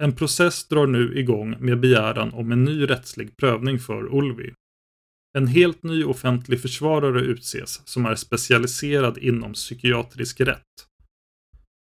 En 0.01 0.15
process 0.15 0.67
drar 0.67 0.87
nu 0.87 1.19
igång 1.19 1.55
med 1.59 1.79
begäran 1.79 2.33
om 2.33 2.51
en 2.51 2.63
ny 2.63 2.85
rättslig 2.89 3.37
prövning 3.37 3.79
för 3.79 4.15
Ulvi. 4.15 4.53
En 5.37 5.47
helt 5.47 5.83
ny 5.83 6.03
offentlig 6.03 6.61
försvarare 6.61 7.21
utses 7.21 7.87
som 7.87 8.05
är 8.05 8.15
specialiserad 8.15 9.17
inom 9.17 9.53
psykiatrisk 9.53 10.41
rätt. 10.41 10.87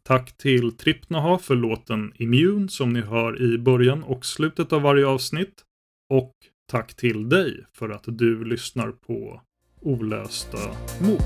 Tack 0.07 0.37
till 0.37 0.77
Trippnaha 0.77 1.37
för 1.37 1.55
låten 1.55 2.13
Immune 2.15 2.69
som 2.69 2.93
ni 2.93 3.01
hör 3.01 3.41
i 3.41 3.57
början 3.57 4.03
och 4.03 4.25
slutet 4.25 4.73
av 4.73 4.81
varje 4.81 5.07
avsnitt. 5.07 5.63
Och 6.09 6.33
tack 6.71 6.93
till 6.95 7.29
dig 7.29 7.65
för 7.73 7.89
att 7.89 8.03
du 8.05 8.45
lyssnar 8.45 8.91
på 8.91 9.41
Olösta 9.81 10.57
mord. 11.01 11.21